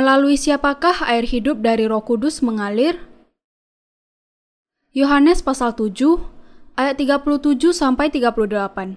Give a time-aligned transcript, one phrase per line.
[0.00, 3.04] Melalui siapakah air hidup dari Roh Kudus mengalir?
[4.96, 5.92] Yohanes pasal 7
[6.72, 8.96] ayat 37 sampai 38.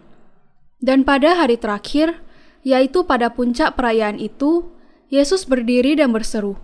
[0.80, 2.24] Dan pada hari terakhir,
[2.64, 4.72] yaitu pada puncak perayaan itu,
[5.12, 6.56] Yesus berdiri dan berseru,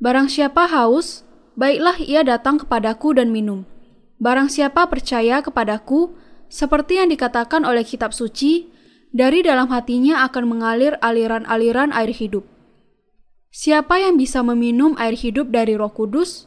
[0.00, 3.68] Barang siapa haus, baiklah ia datang kepadaku dan minum.
[4.16, 6.16] Barang siapa percaya kepadaku,
[6.48, 8.72] seperti yang dikatakan oleh kitab suci,
[9.12, 12.55] dari dalam hatinya akan mengalir aliran-aliran air hidup.
[13.56, 16.44] Siapa yang bisa meminum air hidup dari roh kudus?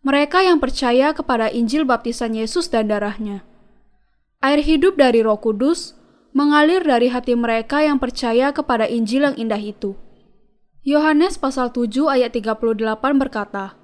[0.00, 3.44] Mereka yang percaya kepada Injil baptisan Yesus dan darahnya.
[4.40, 6.00] Air hidup dari roh kudus
[6.32, 10.00] mengalir dari hati mereka yang percaya kepada Injil yang indah itu.
[10.80, 12.72] Yohanes pasal 7 ayat 38
[13.20, 13.76] berkata,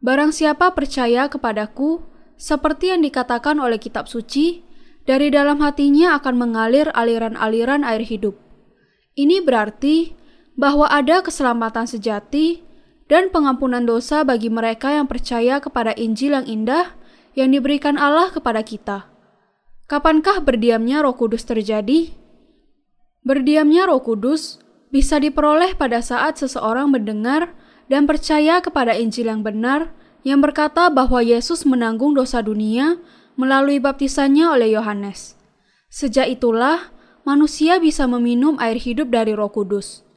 [0.00, 2.00] Barang siapa percaya kepadaku,
[2.40, 4.64] seperti yang dikatakan oleh kitab suci,
[5.04, 8.40] dari dalam hatinya akan mengalir aliran-aliran air hidup.
[9.20, 10.16] Ini berarti
[10.60, 12.60] bahwa ada keselamatan sejati
[13.08, 16.92] dan pengampunan dosa bagi mereka yang percaya kepada Injil yang indah
[17.32, 19.08] yang diberikan Allah kepada kita.
[19.88, 22.12] Kapankah berdiamnya Roh Kudus terjadi?
[23.24, 24.60] Berdiamnya Roh Kudus
[24.92, 27.56] bisa diperoleh pada saat seseorang mendengar
[27.88, 33.00] dan percaya kepada Injil yang benar yang berkata bahwa Yesus menanggung dosa dunia
[33.34, 35.40] melalui baptisannya oleh Yohanes.
[35.88, 36.92] Sejak itulah
[37.24, 40.09] manusia bisa meminum air hidup dari Roh Kudus.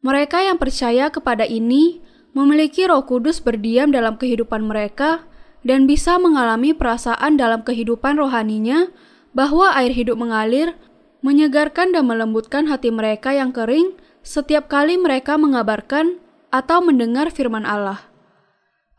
[0.00, 2.00] Mereka yang percaya kepada ini
[2.32, 5.28] memiliki Roh Kudus berdiam dalam kehidupan mereka
[5.60, 8.88] dan bisa mengalami perasaan dalam kehidupan rohaninya
[9.36, 10.72] bahwa air hidup mengalir
[11.20, 13.92] menyegarkan dan melembutkan hati mereka yang kering
[14.24, 16.16] setiap kali mereka mengabarkan
[16.48, 18.08] atau mendengar firman Allah.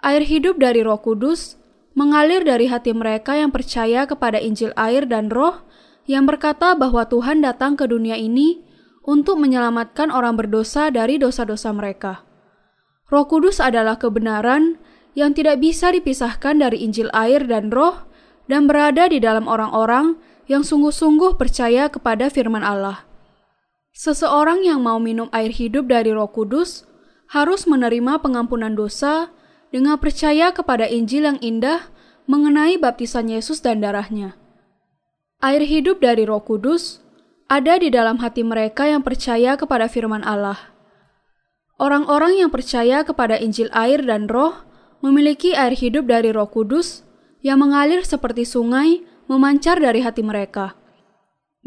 [0.06, 1.58] Air hidup dari Roh Kudus
[1.98, 5.66] mengalir dari hati mereka yang percaya kepada Injil air dan Roh
[6.06, 8.62] yang berkata bahwa Tuhan datang ke dunia ini
[9.02, 12.26] untuk menyelamatkan orang berdosa dari dosa-dosa mereka.
[13.12, 14.80] Roh Kudus adalah kebenaran
[15.18, 18.08] yang tidak bisa dipisahkan dari Injil air dan Roh
[18.48, 20.16] dan berada di dalam orang-orang
[20.48, 23.04] yang sungguh-sungguh percaya kepada firman Allah.
[23.92, 26.88] Seseorang yang mau minum air hidup dari Roh Kudus
[27.32, 29.32] harus menerima pengampunan dosa
[29.72, 31.92] dengan percaya kepada Injil yang indah
[32.28, 34.40] mengenai baptisan Yesus dan darahnya.
[35.44, 37.04] Air hidup dari Roh Kudus
[37.52, 40.72] ada di dalam hati mereka yang percaya kepada firman Allah.
[41.76, 44.64] Orang-orang yang percaya kepada Injil air dan Roh
[45.04, 47.04] memiliki air hidup dari Roh Kudus
[47.44, 50.80] yang mengalir seperti sungai memancar dari hati mereka.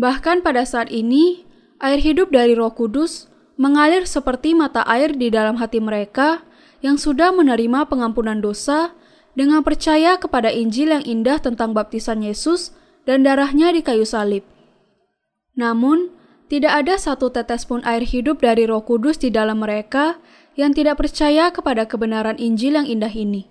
[0.01, 1.45] Bahkan pada saat ini,
[1.85, 3.29] air hidup dari Roh Kudus
[3.61, 6.49] mengalir seperti mata air di dalam hati mereka
[6.81, 8.97] yang sudah menerima pengampunan dosa
[9.37, 12.73] dengan percaya kepada Injil yang indah tentang baptisan Yesus
[13.05, 14.54] dan darahnya di kayu salib.
[15.55, 16.11] Namun,
[16.51, 20.21] tidak ada satu tetes pun air hidup dari Roh Kudus di dalam mereka
[20.55, 23.51] yang tidak percaya kepada kebenaran Injil yang indah ini.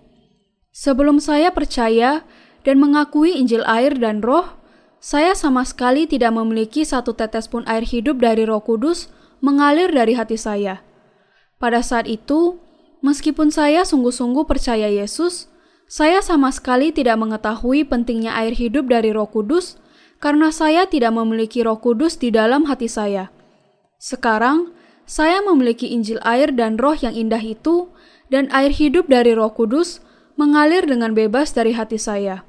[0.74, 2.25] Sebelum saya percaya
[2.63, 4.58] dan mengakui Injil air dan roh,
[5.03, 9.12] saya sama sekali tidak memiliki satu tetes pun air hidup dari roh kudus
[9.44, 10.80] mengalir dari hati saya.
[11.59, 12.58] Pada saat itu,
[13.03, 15.52] meskipun saya sungguh-sungguh percaya Yesus,
[15.92, 19.75] saya sama sekali tidak mengetahui pentingnya air hidup dari roh kudus
[20.24, 23.28] karena saya tidak memiliki roh kudus di dalam hati saya.
[24.00, 24.72] Sekarang,
[25.04, 27.92] saya memiliki Injil air dan roh yang indah itu,
[28.32, 30.00] dan air hidup dari roh kudus
[30.40, 32.48] mengalir dengan bebas dari hati saya.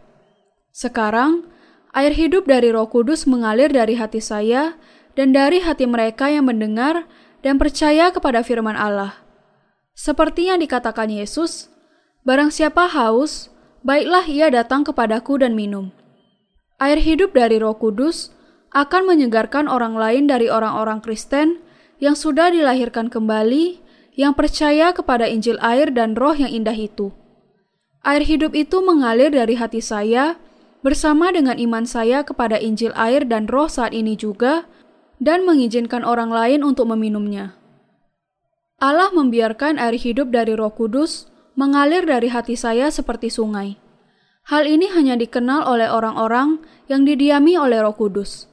[0.75, 1.47] Sekarang,
[1.95, 4.75] air hidup dari Roh Kudus mengalir dari hati saya
[5.15, 7.07] dan dari hati mereka yang mendengar
[7.47, 9.23] dan percaya kepada firman Allah.
[9.95, 11.71] Seperti yang dikatakan Yesus,
[12.27, 13.55] barang siapa haus,
[13.87, 15.95] baiklah ia datang kepadaku dan minum.
[16.85, 18.29] Air hidup dari Roh Kudus
[18.77, 21.65] akan menyegarkan orang lain dari orang-orang Kristen
[21.97, 23.81] yang sudah dilahirkan kembali,
[24.21, 27.17] yang percaya kepada Injil air dan Roh yang indah itu.
[28.05, 30.37] Air hidup itu mengalir dari hati saya
[30.85, 34.69] bersama dengan iman saya kepada Injil air dan roh saat ini juga,
[35.17, 37.57] dan mengizinkan orang lain untuk meminumnya.
[38.77, 43.81] Allah membiarkan air hidup dari roh kudus mengalir dari hati saya seperti sungai.
[44.45, 48.45] Hal ini hanya dikenal oleh orang-orang yang didiami oleh roh kudus.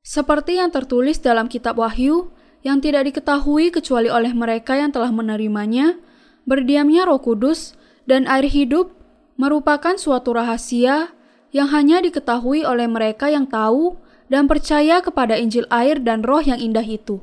[0.00, 2.32] Seperti yang tertulis dalam kitab Wahyu,
[2.64, 6.00] yang tidak diketahui kecuali oleh mereka yang telah menerimanya,
[6.48, 7.76] berdiamnya roh kudus
[8.08, 8.96] dan air hidup
[9.36, 11.12] merupakan suatu rahasia
[11.52, 14.00] yang hanya diketahui oleh mereka yang tahu
[14.32, 17.20] dan percaya kepada Injil air dan roh yang indah itu.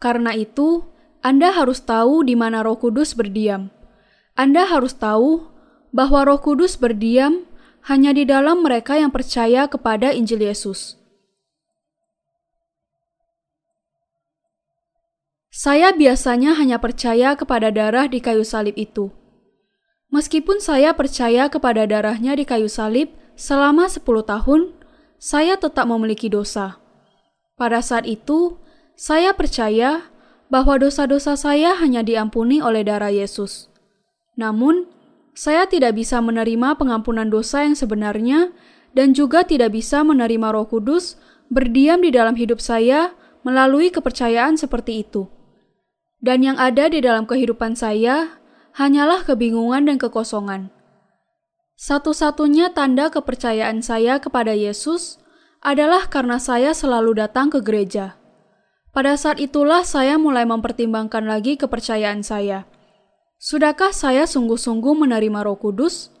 [0.00, 0.88] Karena itu,
[1.20, 3.68] Anda harus tahu di mana Roh Kudus berdiam.
[4.32, 5.51] Anda harus tahu
[5.92, 7.44] bahwa Roh Kudus berdiam
[7.86, 10.96] hanya di dalam mereka yang percaya kepada Injil Yesus.
[15.52, 19.12] Saya biasanya hanya percaya kepada darah di kayu salib itu.
[20.08, 24.72] Meskipun saya percaya kepada darahnya di kayu salib selama 10 tahun,
[25.20, 26.80] saya tetap memiliki dosa.
[27.54, 28.56] Pada saat itu,
[28.96, 30.08] saya percaya
[30.48, 33.68] bahwa dosa-dosa saya hanya diampuni oleh darah Yesus.
[34.36, 34.88] Namun,
[35.32, 38.52] saya tidak bisa menerima pengampunan dosa yang sebenarnya
[38.92, 41.16] dan juga tidak bisa menerima Roh Kudus
[41.48, 45.28] berdiam di dalam hidup saya melalui kepercayaan seperti itu.
[46.22, 48.38] Dan yang ada di dalam kehidupan saya
[48.78, 50.70] hanyalah kebingungan dan kekosongan.
[51.74, 55.18] Satu-satunya tanda kepercayaan saya kepada Yesus
[55.58, 58.14] adalah karena saya selalu datang ke gereja.
[58.92, 62.68] Pada saat itulah saya mulai mempertimbangkan lagi kepercayaan saya.
[63.42, 66.14] Sudahkah saya sungguh-sungguh menerima Roh Kudus?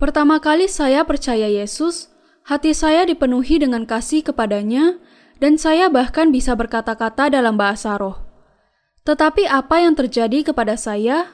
[0.00, 2.08] Pertama kali saya percaya Yesus,
[2.48, 4.96] hati saya dipenuhi dengan kasih kepadanya,
[5.36, 8.24] dan saya bahkan bisa berkata-kata dalam bahasa roh.
[9.04, 11.28] Tetapi apa yang terjadi kepada saya?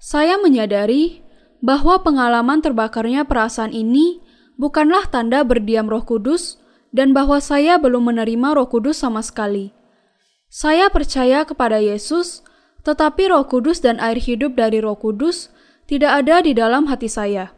[0.00, 1.20] Saya menyadari
[1.60, 4.24] bahwa pengalaman terbakarnya perasaan ini
[4.56, 6.56] bukanlah tanda berdiam Roh Kudus
[6.96, 9.76] dan bahwa saya belum menerima Roh Kudus sama sekali.
[10.48, 12.40] Saya percaya kepada Yesus,
[12.84, 15.48] tetapi Roh Kudus dan air hidup dari Roh Kudus
[15.88, 17.52] tidak ada di dalam hati saya.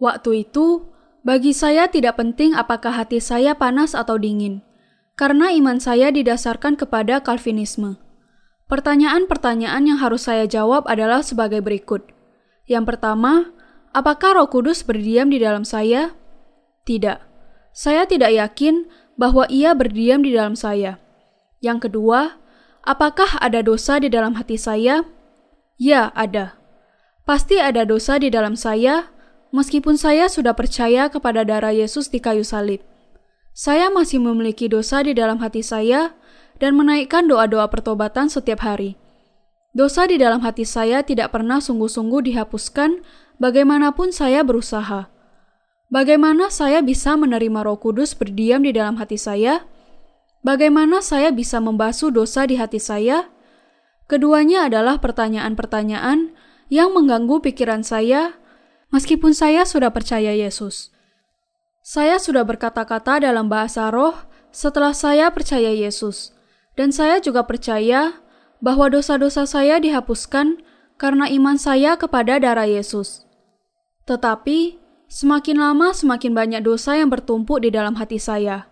[0.00, 0.88] Waktu itu,
[1.20, 4.64] bagi saya tidak penting apakah hati saya panas atau dingin,
[5.20, 8.00] karena iman saya didasarkan kepada Calvinisme.
[8.72, 12.08] Pertanyaan-pertanyaan yang harus saya jawab adalah sebagai berikut.
[12.64, 13.52] Yang pertama,
[13.92, 16.16] apakah Roh Kudus berdiam di dalam saya?
[16.88, 17.18] Tidak.
[17.76, 18.88] Saya tidak yakin
[19.20, 20.96] bahwa Ia berdiam di dalam saya.
[21.60, 22.39] Yang kedua,
[22.84, 25.04] apakah ada dosa di dalam hati saya?
[25.80, 26.60] Ya, ada.
[27.24, 29.08] Pasti ada dosa di dalam saya,
[29.54, 32.82] meskipun saya sudah percaya kepada darah Yesus di kayu salib.
[33.56, 36.14] Saya masih memiliki dosa di dalam hati saya,
[36.60, 39.00] dan menaikkan doa-doa pertobatan setiap hari.
[39.72, 43.00] Dosa di dalam hati saya tidak pernah sungguh-sungguh dihapuskan,
[43.40, 45.08] bagaimanapun saya berusaha.
[45.90, 49.66] Bagaimana saya bisa menerima Roh Kudus berdiam di dalam hati saya?
[50.40, 53.28] Bagaimana saya bisa membasuh dosa di hati saya?
[54.08, 56.32] Keduanya adalah pertanyaan-pertanyaan
[56.72, 58.40] yang mengganggu pikiran saya,
[58.88, 60.88] meskipun saya sudah percaya Yesus.
[61.84, 64.16] Saya sudah berkata-kata dalam bahasa roh
[64.48, 66.32] setelah saya percaya Yesus.
[66.72, 68.24] Dan saya juga percaya
[68.64, 70.64] bahwa dosa-dosa saya dihapuskan
[70.96, 73.28] karena iman saya kepada darah Yesus.
[74.08, 78.69] Tetapi, semakin lama semakin banyak dosa yang bertumpuk di dalam hati saya.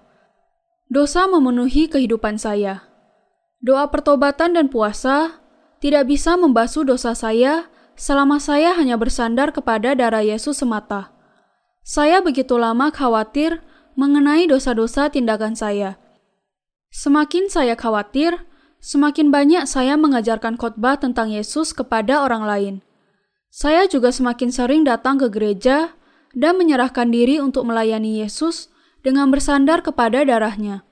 [0.89, 2.89] Dosa memenuhi kehidupan saya.
[3.61, 5.45] Doa pertobatan dan puasa
[5.85, 11.13] tidak bisa membasuh dosa saya selama saya hanya bersandar kepada darah Yesus semata.
[11.85, 13.61] Saya begitu lama khawatir
[13.97, 15.99] mengenai dosa-dosa tindakan saya
[16.89, 18.49] Semakin saya khawatir,
[18.81, 22.75] semakin banyak saya mengajarkan khotbah tentang Yesus kepada orang lain.
[23.53, 25.93] Saya juga semakin sering datang ke gereja
[26.33, 28.73] dan menyerahkan diri untuk melayani Yesus
[29.09, 30.85] dengan bersandar kepada darahnya.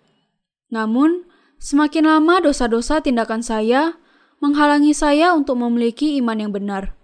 [0.73, 1.29] Namun,
[1.61, 4.01] semakin lama dosa-dosa tindakan saya
[4.41, 6.97] menghalangi saya untuk memiliki iman yang benar.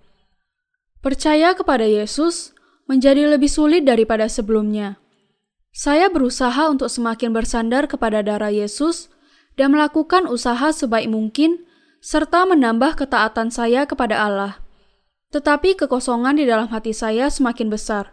[1.05, 2.57] Percaya kepada Yesus
[2.89, 4.97] menjadi lebih sulit daripada sebelumnya.
[5.73, 9.13] Saya berusaha untuk semakin bersandar kepada darah Yesus
[9.57, 11.65] dan melakukan usaha sebaik mungkin
[12.05, 14.61] serta menambah ketaatan saya kepada Allah.
[15.33, 18.13] Tetapi kekosongan di dalam hati saya semakin besar.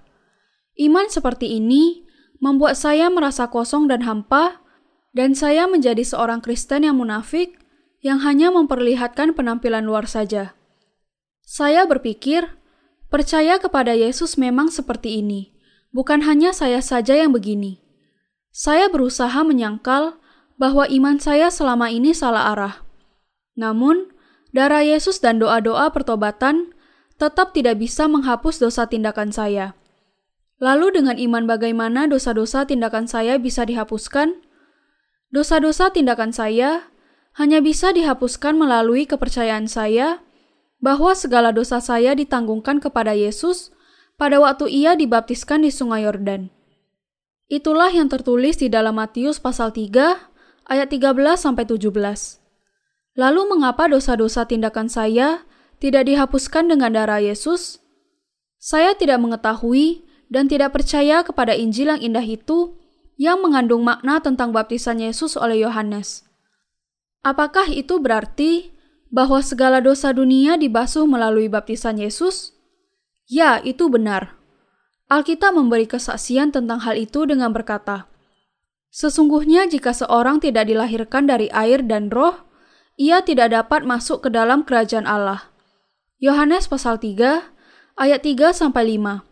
[0.80, 2.08] Iman seperti ini
[2.40, 4.64] membuat saya merasa kosong dan hampa,
[5.16, 7.60] dan saya menjadi seorang Kristen yang munafik
[8.00, 10.56] yang hanya memperlihatkan penampilan luar saja.
[11.44, 12.48] Saya berpikir,
[13.12, 17.82] percaya kepada Yesus memang seperti ini bukan hanya saya saja yang begini.
[18.50, 20.18] Saya berusaha menyangkal
[20.60, 22.76] bahwa iman saya selama ini salah arah.
[23.56, 24.12] Namun,
[24.52, 26.74] darah Yesus dan doa-doa pertobatan
[27.20, 29.78] tetap tidak bisa menghapus dosa tindakan saya.
[30.60, 34.44] Lalu dengan iman bagaimana dosa-dosa tindakan saya bisa dihapuskan?
[35.32, 36.92] Dosa-dosa tindakan saya
[37.40, 40.20] hanya bisa dihapuskan melalui kepercayaan saya
[40.84, 43.72] bahwa segala dosa saya ditanggungkan kepada Yesus
[44.20, 46.52] pada waktu ia dibaptiskan di Sungai Yordan.
[47.48, 49.96] Itulah yang tertulis di dalam Matius pasal 3
[50.68, 51.88] ayat 13 sampai 17.
[53.16, 55.48] Lalu mengapa dosa-dosa tindakan saya
[55.80, 57.80] tidak dihapuskan dengan darah Yesus?
[58.60, 62.78] Saya tidak mengetahui dan tidak percaya kepada Injil yang indah itu
[63.20, 66.24] yang mengandung makna tentang baptisan Yesus oleh Yohanes.
[67.20, 68.72] Apakah itu berarti
[69.12, 72.56] bahwa segala dosa dunia dibasuh melalui baptisan Yesus?
[73.28, 74.40] Ya, itu benar.
[75.10, 78.08] Alkitab memberi kesaksian tentang hal itu dengan berkata,
[78.90, 82.46] Sesungguhnya jika seorang tidak dilahirkan dari air dan roh,
[82.98, 85.54] ia tidak dapat masuk ke dalam kerajaan Allah.
[86.18, 87.54] Yohanes pasal 3
[88.00, 89.29] ayat 3 sampai 5.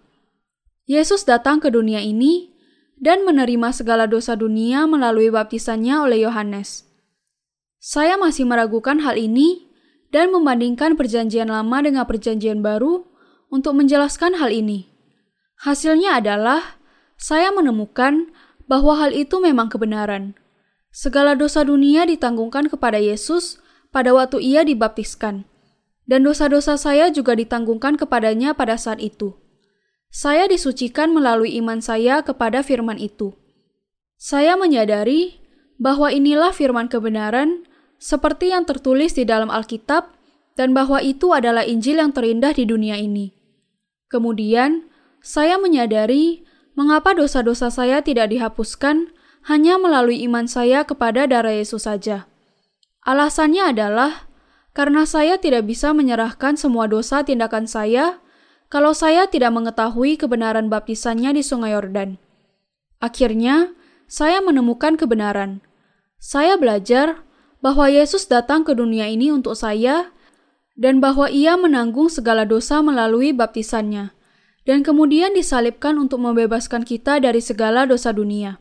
[0.87, 2.55] Yesus datang ke dunia ini
[2.95, 6.87] dan menerima segala dosa dunia melalui baptisannya oleh Yohanes.
[7.77, 9.67] Saya masih meragukan hal ini
[10.15, 13.03] dan membandingkan perjanjian lama dengan perjanjian baru
[13.51, 14.87] untuk menjelaskan hal ini.
[15.59, 16.79] Hasilnya adalah
[17.19, 18.31] saya menemukan
[18.71, 20.39] bahwa hal itu memang kebenaran.
[20.95, 23.59] Segala dosa dunia ditanggungkan kepada Yesus
[23.91, 25.43] pada waktu ia dibaptiskan
[26.07, 29.35] dan dosa-dosa saya juga ditanggungkan kepadanya pada saat itu.
[30.17, 33.37] Saya disucikan melalui iman saya kepada firman itu.
[34.17, 35.37] Saya menyadari
[35.77, 37.69] bahwa inilah firman kebenaran
[38.01, 40.09] seperti yang tertulis di dalam Alkitab
[40.57, 43.37] dan bahwa itu adalah Injil yang terindah di dunia ini.
[44.09, 44.89] Kemudian,
[45.21, 46.41] saya menyadari
[46.73, 49.13] mengapa dosa-dosa saya tidak dihapuskan
[49.45, 52.25] hanya melalui iman saya kepada darah Yesus saja.
[53.05, 54.25] Alasannya adalah
[54.73, 58.17] karena saya tidak bisa menyerahkan semua dosa tindakan saya
[58.67, 62.19] kalau saya tidak mengetahui kebenaran baptisannya di Sungai Yordan.
[62.99, 63.71] Akhirnya,
[64.07, 65.63] saya menemukan kebenaran.
[66.19, 67.23] Saya belajar
[67.63, 70.11] bahwa Yesus datang ke dunia ini untuk saya
[70.77, 74.13] dan bahwa ia menanggung segala dosa melalui baptisannya
[74.67, 78.59] dan kemudian disalibkan untuk membebaskan kita dari segala dosa dunia.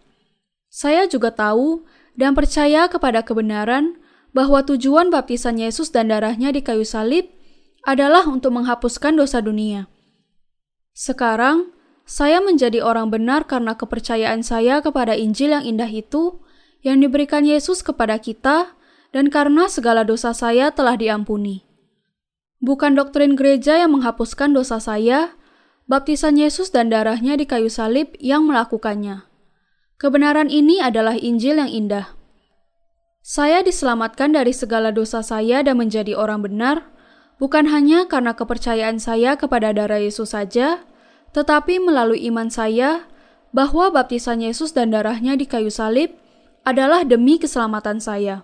[0.71, 1.83] Saya juga tahu
[2.15, 3.99] dan percaya kepada kebenaran
[4.31, 7.27] bahwa tujuan baptisan Yesus dan darahnya di kayu salib
[7.83, 9.91] adalah untuk menghapuskan dosa dunia.
[10.97, 11.77] Sekarang,
[12.09, 16.41] saya menjadi orang benar karena kepercayaan saya kepada Injil yang indah itu
[16.81, 18.73] yang diberikan Yesus kepada kita
[19.13, 21.69] dan karena segala dosa saya telah diampuni.
[22.65, 25.37] Bukan doktrin gereja yang menghapuskan dosa saya,
[25.85, 29.29] baptisan Yesus dan darahnya di kayu salib yang melakukannya.
[30.01, 32.17] Kebenaran ini adalah Injil yang indah.
[33.21, 36.89] Saya diselamatkan dari segala dosa saya dan menjadi orang benar,
[37.37, 40.85] bukan hanya karena kepercayaan saya kepada darah Yesus saja,
[41.37, 43.09] tetapi melalui iman saya
[43.53, 46.13] bahwa baptisan Yesus dan darahnya di kayu salib
[46.67, 48.43] adalah demi keselamatan saya.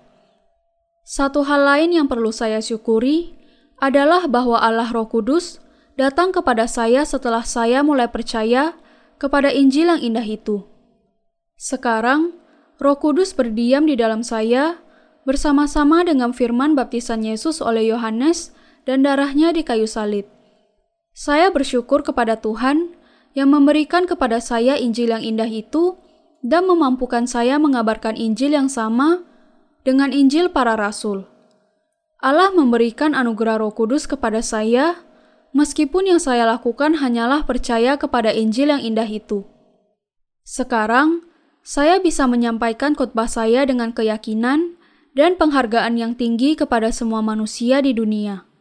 [1.02, 3.34] Satu hal lain yang perlu saya syukuri
[3.82, 5.58] adalah bahwa Allah Roh Kudus
[5.98, 8.78] datang kepada saya setelah saya mulai percaya
[9.18, 10.62] kepada Injil yang indah itu.
[11.58, 12.38] Sekarang,
[12.78, 14.78] Roh Kudus berdiam di dalam saya
[15.26, 18.54] bersama-sama dengan firman baptisan Yesus oleh Yohanes
[18.88, 20.26] dan darahnya di kayu salib.
[21.12, 22.96] Saya bersyukur kepada Tuhan
[23.36, 26.00] yang memberikan kepada saya Injil yang indah itu
[26.42, 29.22] dan memampukan saya mengabarkan Injil yang sama
[29.86, 31.28] dengan Injil para rasul.
[32.22, 35.02] Allah memberikan anugerah Roh Kudus kepada saya,
[35.50, 39.42] meskipun yang saya lakukan hanyalah percaya kepada Injil yang indah itu.
[40.46, 41.26] Sekarang,
[41.62, 44.78] saya bisa menyampaikan khotbah saya dengan keyakinan
[45.14, 48.51] dan penghargaan yang tinggi kepada semua manusia di dunia.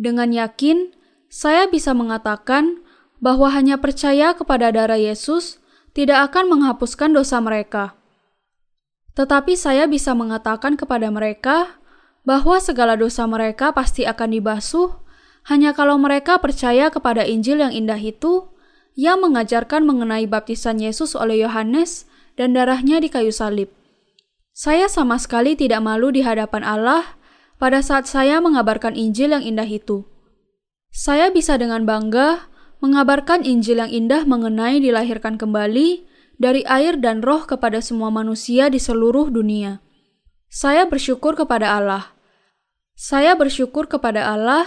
[0.00, 0.96] Dengan yakin,
[1.28, 2.80] saya bisa mengatakan
[3.20, 5.60] bahwa hanya percaya kepada darah Yesus
[5.92, 7.92] tidak akan menghapuskan dosa mereka.
[9.12, 11.76] Tetapi saya bisa mengatakan kepada mereka
[12.24, 14.96] bahwa segala dosa mereka pasti akan dibasuh
[15.52, 18.48] hanya kalau mereka percaya kepada Injil yang indah itu
[18.96, 22.08] yang mengajarkan mengenai baptisan Yesus oleh Yohanes
[22.40, 23.68] dan darahnya di kayu salib.
[24.56, 27.19] Saya sama sekali tidak malu di hadapan Allah
[27.60, 30.08] pada saat saya mengabarkan Injil yang indah itu.
[30.88, 32.48] Saya bisa dengan bangga
[32.80, 36.08] mengabarkan Injil yang indah mengenai dilahirkan kembali
[36.40, 39.84] dari air dan roh kepada semua manusia di seluruh dunia.
[40.48, 42.16] Saya bersyukur kepada Allah.
[42.96, 44.66] Saya bersyukur kepada Allah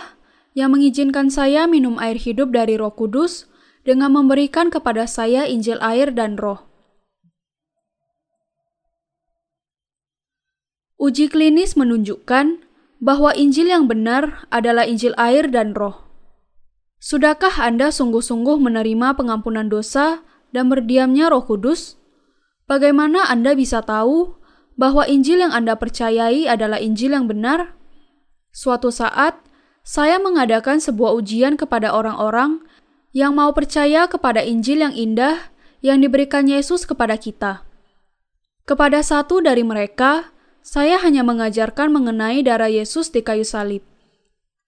[0.53, 3.49] yang mengizinkan saya minum air hidup dari Roh Kudus
[3.83, 6.61] dengan memberikan kepada saya Injil air dan roh.
[10.95, 12.63] Uji klinis menunjukkan
[13.03, 16.07] bahwa Injil yang benar adalah Injil air dan roh.
[17.03, 20.23] Sudahkah Anda sungguh-sungguh menerima pengampunan dosa
[20.55, 21.99] dan berdiamnya roh kudus?
[22.63, 24.39] Bagaimana Anda bisa tahu
[24.79, 27.75] bahwa Injil yang Anda percayai adalah Injil yang benar?
[28.55, 29.35] Suatu saat,
[29.83, 32.63] saya mengadakan sebuah ujian kepada orang-orang
[33.11, 35.51] yang mau percaya kepada Injil yang indah
[35.83, 37.67] yang diberikan Yesus kepada kita.
[38.63, 40.32] Kepada satu dari mereka,
[40.63, 43.83] saya hanya mengajarkan mengenai darah Yesus di kayu salib.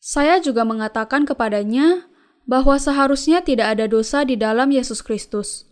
[0.04, 2.12] Saya juga mengatakan kepadanya
[2.44, 5.66] bahwa seharusnya tidak ada dosa di dalam Yesus Kristus.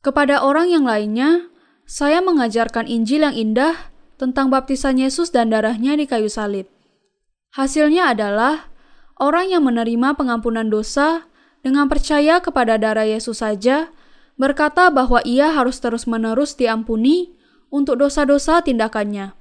[0.00, 1.50] Kepada orang yang lainnya,
[1.84, 6.70] saya mengajarkan Injil yang indah tentang baptisan Yesus dan darahnya di kayu salib.
[7.52, 8.70] Hasilnya adalah
[9.18, 11.26] orang yang menerima pengampunan dosa
[11.60, 13.90] dengan percaya kepada darah Yesus saja,
[14.38, 17.34] berkata bahwa ia harus terus-menerus diampuni
[17.68, 19.39] untuk dosa-dosa tindakannya.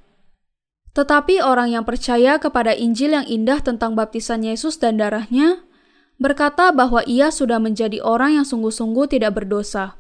[0.98, 5.62] Tetapi orang yang percaya kepada Injil yang indah tentang baptisan Yesus dan darahnya,
[6.18, 9.96] berkata bahwa ia sudah menjadi orang yang sungguh-sungguh tidak berdosa.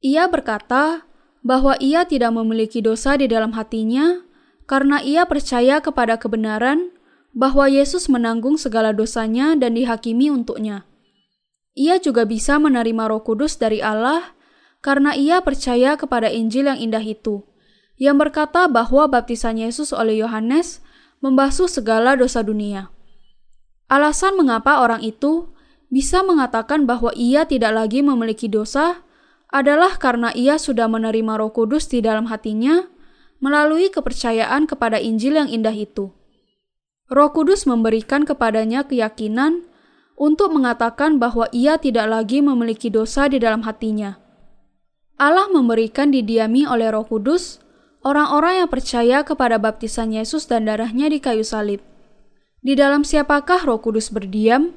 [0.00, 1.06] Ia berkata
[1.44, 4.24] bahwa ia tidak memiliki dosa di dalam hatinya
[4.64, 6.92] karena ia percaya kepada kebenaran
[7.36, 10.88] bahwa Yesus menanggung segala dosanya dan dihakimi untuknya.
[11.74, 14.32] Ia juga bisa menerima Roh Kudus dari Allah
[14.80, 17.42] karena ia percaya kepada Injil yang indah itu
[18.00, 20.82] yang berkata bahwa baptisan Yesus oleh Yohanes
[21.22, 22.90] membasuh segala dosa dunia.
[23.86, 25.54] Alasan mengapa orang itu
[25.92, 29.04] bisa mengatakan bahwa ia tidak lagi memiliki dosa
[29.54, 32.90] adalah karena ia sudah menerima Roh Kudus di dalam hatinya
[33.38, 36.10] melalui kepercayaan kepada Injil yang indah itu.
[37.06, 39.62] Roh Kudus memberikan kepadanya keyakinan
[40.18, 44.18] untuk mengatakan bahwa ia tidak lagi memiliki dosa di dalam hatinya.
[45.14, 47.63] Allah memberikan didiami oleh Roh Kudus
[48.04, 51.80] orang-orang yang percaya kepada baptisan Yesus dan darahnya di kayu salib.
[52.60, 54.76] Di dalam siapakah Roh Kudus berdiam?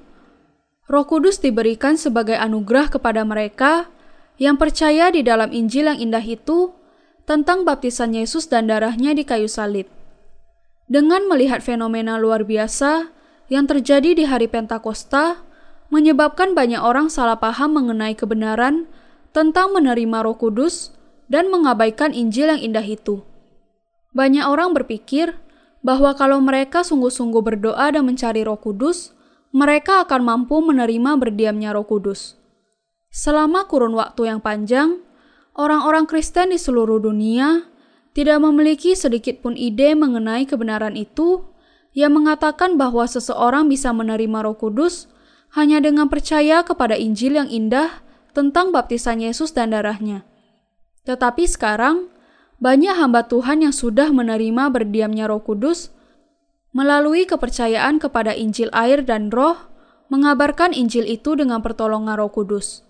[0.88, 3.92] Roh Kudus diberikan sebagai anugerah kepada mereka
[4.40, 6.72] yang percaya di dalam Injil yang indah itu
[7.28, 9.92] tentang baptisan Yesus dan darahnya di kayu salib.
[10.88, 13.12] Dengan melihat fenomena luar biasa
[13.52, 15.44] yang terjadi di hari Pentakosta,
[15.92, 18.88] menyebabkan banyak orang salah paham mengenai kebenaran
[19.36, 20.96] tentang menerima Roh Kudus
[21.28, 23.24] dan mengabaikan Injil yang indah itu.
[24.16, 25.36] Banyak orang berpikir
[25.86, 29.14] bahwa kalau mereka sungguh-sungguh berdoa dan mencari Roh Kudus,
[29.54, 32.36] mereka akan mampu menerima berdiamnya Roh Kudus.
[33.14, 35.00] Selama kurun waktu yang panjang,
[35.56, 37.68] orang-orang Kristen di seluruh dunia
[38.12, 41.46] tidak memiliki sedikit pun ide mengenai kebenaran itu
[41.94, 45.10] yang mengatakan bahwa seseorang bisa menerima Roh Kudus
[45.56, 48.04] hanya dengan percaya kepada Injil yang indah
[48.36, 50.28] tentang baptisan Yesus dan darahnya.
[51.08, 52.12] Tetapi sekarang,
[52.60, 55.96] banyak hamba Tuhan yang sudah menerima berdiamnya Roh Kudus
[56.76, 59.56] melalui kepercayaan kepada Injil air dan Roh,
[60.12, 62.84] mengabarkan Injil itu dengan pertolongan Roh Kudus.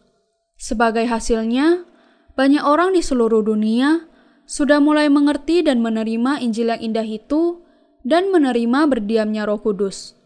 [0.57, 1.85] Sebagai hasilnya,
[2.33, 4.09] banyak orang di seluruh dunia
[4.49, 7.61] sudah mulai mengerti dan menerima Injil yang indah itu
[8.01, 10.17] dan menerima berdiamnya Roh Kudus.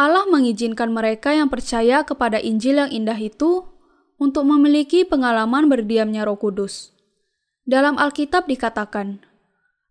[0.00, 3.68] Allah mengizinkan mereka yang percaya kepada Injil yang indah itu
[4.20, 6.92] untuk memiliki pengalaman berdiamnya Roh Kudus.
[7.64, 9.24] Dalam Alkitab dikatakan,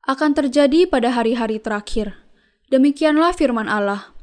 [0.05, 2.13] akan terjadi pada hari-hari terakhir.
[2.69, 4.13] Demikianlah firman Allah,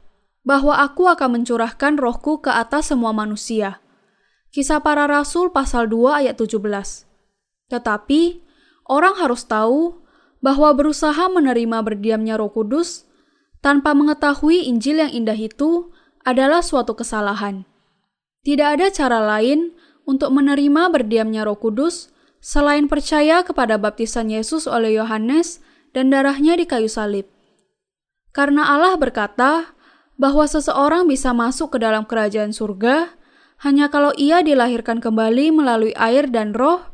[0.46, 3.82] bahwa aku akan mencurahkan rohku ke atas semua manusia.
[4.54, 6.62] Kisah para Rasul pasal 2 ayat 17.
[7.66, 8.46] Tetapi,
[8.86, 10.06] orang harus tahu
[10.38, 13.10] bahwa berusaha menerima berdiamnya roh kudus
[13.58, 15.90] tanpa mengetahui Injil yang indah itu
[16.22, 17.66] adalah suatu kesalahan.
[18.46, 19.74] Tidak ada cara lain
[20.06, 26.64] untuk menerima berdiamnya Roh Kudus selain percaya kepada baptisan Yesus oleh Yohanes dan darahnya di
[26.64, 27.26] kayu salib.
[28.30, 29.74] Karena Allah berkata
[30.16, 33.12] bahwa seseorang bisa masuk ke dalam kerajaan surga
[33.66, 36.84] hanya kalau ia dilahirkan kembali melalui air dan roh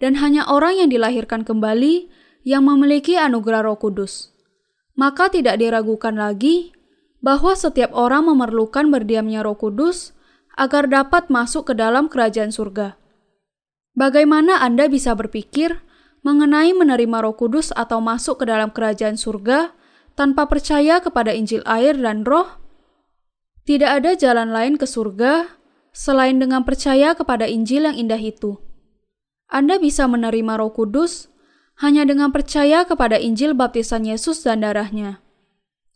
[0.00, 2.08] dan hanya orang yang dilahirkan kembali
[2.44, 4.32] yang memiliki anugerah Roh Kudus.
[4.96, 6.72] Maka tidak diragukan lagi
[7.20, 10.16] bahwa setiap orang memerlukan berdiamnya Roh Kudus
[10.60, 13.00] agar dapat masuk ke dalam kerajaan surga.
[13.96, 15.80] Bagaimana Anda bisa berpikir
[16.20, 19.72] mengenai menerima Roh Kudus atau masuk ke dalam kerajaan surga
[20.12, 22.60] tanpa percaya kepada Injil air dan Roh?
[23.64, 25.56] Tidak ada jalan lain ke surga
[25.96, 28.60] selain dengan percaya kepada Injil yang indah itu.
[29.48, 31.32] Anda bisa menerima Roh Kudus
[31.80, 35.24] hanya dengan percaya kepada Injil baptisan Yesus dan darahnya.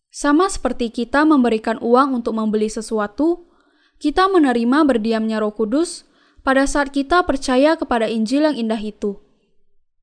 [0.09, 3.54] Sama seperti kita memberikan uang untuk membeli sesuatu,
[4.05, 6.05] kita menerima berdiamnya Roh Kudus
[6.45, 9.17] pada saat kita percaya kepada Injil yang indah itu.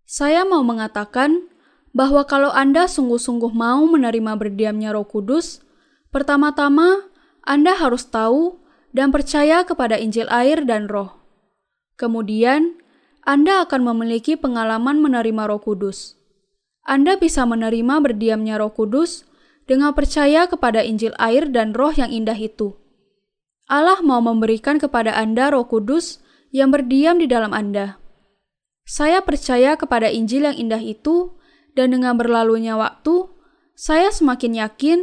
[0.09, 1.45] Saya mau mengatakan
[1.93, 5.61] bahwa kalau Anda sungguh-sungguh mau menerima berdiamnya Roh Kudus,
[6.09, 7.13] pertama-tama
[7.45, 8.57] Anda harus tahu
[8.89, 11.21] dan percaya kepada Injil air dan Roh.
[11.93, 12.81] Kemudian,
[13.21, 16.17] Anda akan memiliki pengalaman menerima Roh Kudus.
[16.89, 19.29] Anda bisa menerima berdiamnya Roh Kudus
[19.69, 22.80] dengan percaya kepada Injil air dan Roh yang indah itu.
[23.71, 26.19] Allah mau memberikan kepada Anda Roh Kudus
[26.51, 27.95] yang berdiam di dalam Anda.
[28.83, 31.39] Saya percaya kepada Injil yang indah itu,
[31.71, 33.31] dan dengan berlalunya waktu,
[33.71, 34.99] saya semakin yakin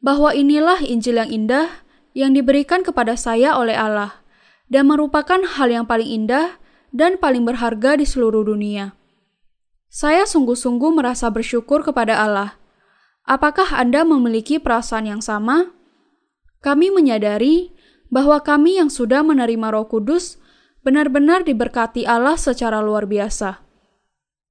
[0.00, 1.84] bahwa inilah Injil yang indah
[2.16, 4.24] yang diberikan kepada saya oleh Allah,
[4.72, 6.56] dan merupakan hal yang paling indah
[6.96, 8.96] dan paling berharga di seluruh dunia.
[9.92, 12.56] Saya sungguh-sungguh merasa bersyukur kepada Allah.
[13.28, 15.76] Apakah Anda memiliki perasaan yang sama?
[16.64, 17.75] Kami menyadari
[18.16, 20.40] bahwa kami yang sudah menerima Roh Kudus
[20.80, 23.60] benar-benar diberkati Allah secara luar biasa.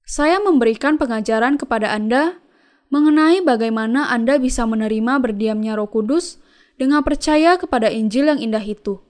[0.06, 2.38] Saya memberikan pengajaran kepada Anda
[2.94, 6.38] mengenai bagaimana Anda bisa menerima berdiamnya Roh Kudus
[6.78, 9.02] dengan percaya kepada Injil yang indah itu.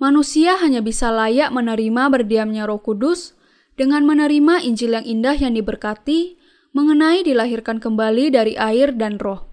[0.00, 3.36] Manusia hanya bisa layak menerima berdiamnya Roh Kudus
[3.76, 6.40] dengan menerima Injil yang indah yang diberkati
[6.72, 9.44] mengenai dilahirkan kembali dari air dan roh.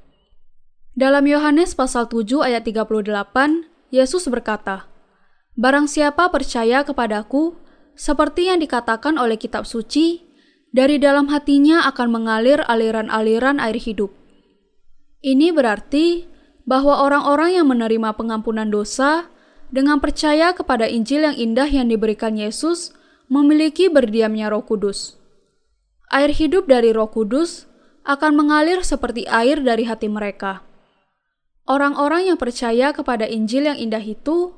[0.96, 4.90] Dalam Yohanes pasal 7 ayat 38, Yesus berkata,
[5.56, 7.56] Barang siapa percaya kepadaku,
[7.96, 10.26] seperti yang dikatakan oleh kitab suci,
[10.76, 14.12] dari dalam hatinya akan mengalir aliran-aliran air hidup.
[15.24, 16.28] Ini berarti
[16.68, 19.32] bahwa orang-orang yang menerima pengampunan dosa
[19.72, 22.92] dengan percaya kepada Injil yang indah yang diberikan Yesus
[23.32, 25.16] memiliki berdiamnya Roh Kudus.
[26.12, 27.66] Air hidup dari Roh Kudus
[28.06, 30.62] akan mengalir seperti air dari hati mereka.
[31.66, 34.54] Orang-orang yang percaya kepada Injil yang indah itu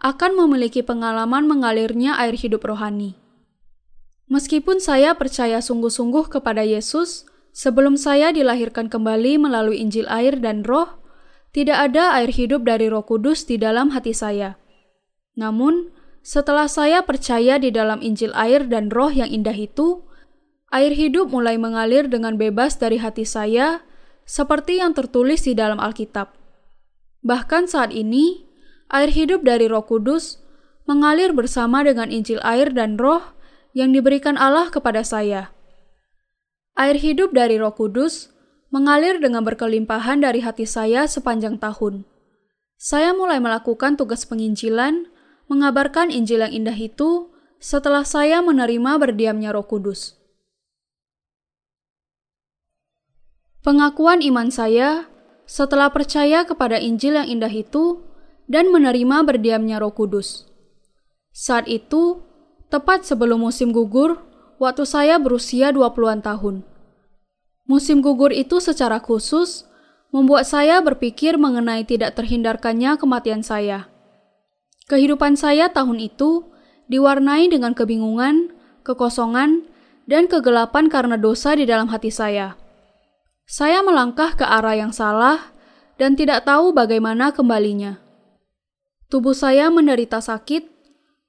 [0.00, 3.16] akan memiliki pengalaman mengalirnya air hidup rohani.
[4.28, 7.24] Meskipun saya percaya sungguh-sungguh kepada Yesus,
[7.56, 11.00] sebelum saya dilahirkan kembali melalui Injil air dan roh,
[11.50, 14.54] tidak ada air hidup dari roh kudus di dalam hati saya.
[15.34, 20.04] Namun, setelah saya percaya di dalam Injil air dan roh yang indah itu,
[20.70, 23.82] air hidup mulai mengalir dengan bebas dari hati saya,
[24.28, 26.39] seperti yang tertulis di dalam Alkitab.
[27.20, 28.48] Bahkan saat ini,
[28.88, 30.40] air hidup dari Roh Kudus
[30.88, 33.36] mengalir bersama dengan Injil air dan Roh
[33.76, 35.52] yang diberikan Allah kepada saya.
[36.74, 38.32] Air hidup dari Roh Kudus
[38.72, 42.06] mengalir dengan berkelimpahan dari hati saya sepanjang tahun.
[42.80, 45.10] Saya mulai melakukan tugas penginjilan,
[45.52, 47.28] mengabarkan Injil yang indah itu
[47.60, 50.16] setelah saya menerima berdiamnya Roh Kudus.
[53.60, 55.09] Pengakuan iman saya
[55.50, 58.06] setelah percaya kepada Injil yang indah itu
[58.46, 60.46] dan menerima berdiamnya Roh Kudus.
[61.34, 62.22] Saat itu,
[62.70, 64.22] tepat sebelum musim gugur,
[64.62, 66.62] waktu saya berusia 20-an tahun.
[67.66, 69.66] Musim gugur itu secara khusus
[70.14, 73.90] membuat saya berpikir mengenai tidak terhindarkannya kematian saya.
[74.86, 76.46] Kehidupan saya tahun itu
[76.86, 78.54] diwarnai dengan kebingungan,
[78.86, 79.66] kekosongan,
[80.06, 82.58] dan kegelapan karena dosa di dalam hati saya.
[83.50, 85.50] Saya melangkah ke arah yang salah
[85.98, 87.98] dan tidak tahu bagaimana kembalinya.
[89.10, 90.70] Tubuh saya menderita sakit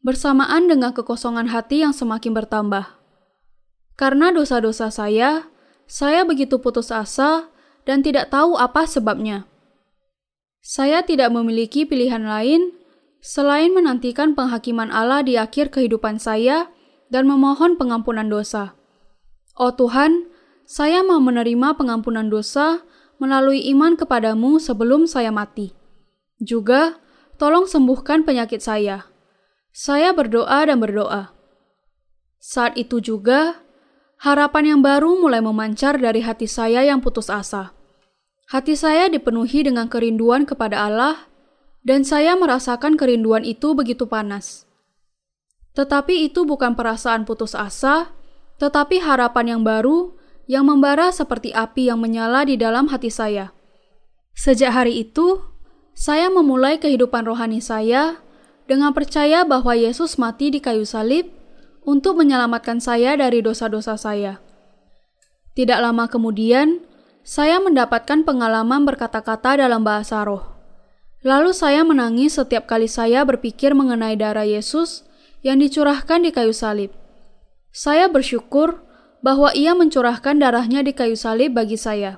[0.05, 2.85] bersamaan dengan kekosongan hati yang semakin bertambah.
[3.97, 5.49] Karena dosa-dosa saya,
[5.89, 7.49] saya begitu putus asa
[7.89, 9.49] dan tidak tahu apa sebabnya.
[10.61, 12.69] Saya tidak memiliki pilihan lain
[13.17, 16.69] selain menantikan penghakiman Allah di akhir kehidupan saya
[17.09, 18.77] dan memohon pengampunan dosa.
[19.57, 20.29] Oh Tuhan,
[20.71, 22.79] saya mau menerima pengampunan dosa
[23.19, 25.75] melalui iman kepadamu sebelum saya mati.
[26.39, 26.95] Juga,
[27.35, 29.03] tolong sembuhkan penyakit saya.
[29.75, 31.35] Saya berdoa dan berdoa.
[32.39, 33.59] Saat itu juga,
[34.23, 37.75] harapan yang baru mulai memancar dari hati saya yang putus asa.
[38.47, 41.27] Hati saya dipenuhi dengan kerinduan kepada Allah,
[41.83, 44.63] dan saya merasakan kerinduan itu begitu panas.
[45.75, 48.15] Tetapi itu bukan perasaan putus asa,
[48.55, 50.20] tetapi harapan yang baru
[50.51, 53.55] yang membara seperti api yang menyala di dalam hati saya.
[54.35, 55.39] Sejak hari itu,
[55.95, 58.19] saya memulai kehidupan rohani saya
[58.67, 61.31] dengan percaya bahwa Yesus mati di kayu salib
[61.87, 64.43] untuk menyelamatkan saya dari dosa-dosa saya.
[65.55, 66.83] Tidak lama kemudian,
[67.23, 70.51] saya mendapatkan pengalaman berkata-kata dalam bahasa roh.
[71.23, 75.07] Lalu saya menangis setiap kali saya berpikir mengenai darah Yesus
[75.47, 76.91] yang dicurahkan di kayu salib.
[77.71, 78.90] Saya bersyukur
[79.21, 82.17] bahwa ia mencurahkan darahnya di kayu salib bagi saya.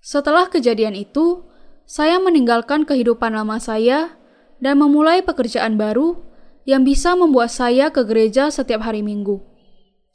[0.00, 1.44] Setelah kejadian itu,
[1.84, 4.16] saya meninggalkan kehidupan lama saya
[4.60, 6.20] dan memulai pekerjaan baru
[6.64, 9.44] yang bisa membuat saya ke gereja setiap hari Minggu.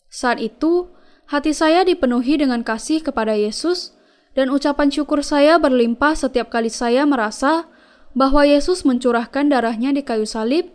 [0.10, 0.90] Saat itu,
[1.30, 3.94] hati saya dipenuhi dengan kasih kepada Yesus,
[4.34, 7.70] dan ucapan syukur saya berlimpah setiap kali saya merasa
[8.18, 10.70] bahwa Yesus mencurahkan darahnya di kayu salib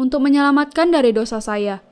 [0.00, 1.84] untuk menyelamatkan dari dosa saya.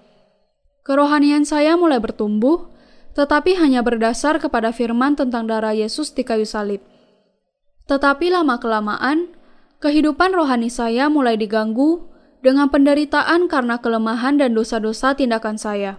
[0.86, 2.72] Kerohanian saya mulai bertumbuh,
[3.16, 6.84] tetapi hanya berdasar kepada firman tentang darah Yesus di kayu salib.
[7.88, 9.32] Tetapi lama-kelamaan,
[9.80, 12.04] kehidupan rohani saya mulai diganggu
[12.44, 15.96] dengan penderitaan karena kelemahan dan dosa-dosa tindakan saya.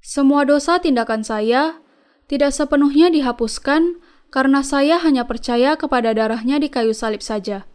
[0.00, 1.84] Semua dosa tindakan saya
[2.24, 4.00] tidak sepenuhnya dihapuskan
[4.32, 7.68] karena saya hanya percaya kepada darahnya di kayu salib saja.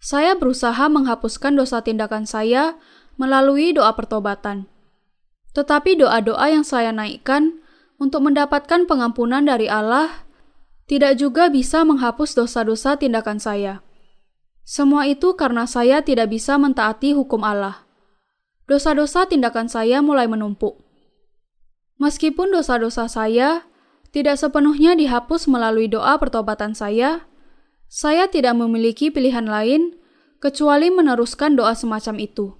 [0.00, 2.80] Saya berusaha menghapuskan dosa tindakan saya
[3.20, 4.70] melalui doa pertobatan.
[5.58, 7.58] Tetapi doa-doa yang saya naikkan
[7.98, 10.22] untuk mendapatkan pengampunan dari Allah
[10.86, 13.82] tidak juga bisa menghapus dosa-dosa tindakan saya.
[14.62, 17.82] Semua itu karena saya tidak bisa mentaati hukum Allah.
[18.70, 20.78] Dosa-dosa tindakan saya mulai menumpuk.
[21.98, 23.66] Meskipun dosa-dosa saya
[24.14, 27.26] tidak sepenuhnya dihapus melalui doa pertobatan saya,
[27.90, 29.98] saya tidak memiliki pilihan lain
[30.38, 32.54] kecuali meneruskan doa semacam itu.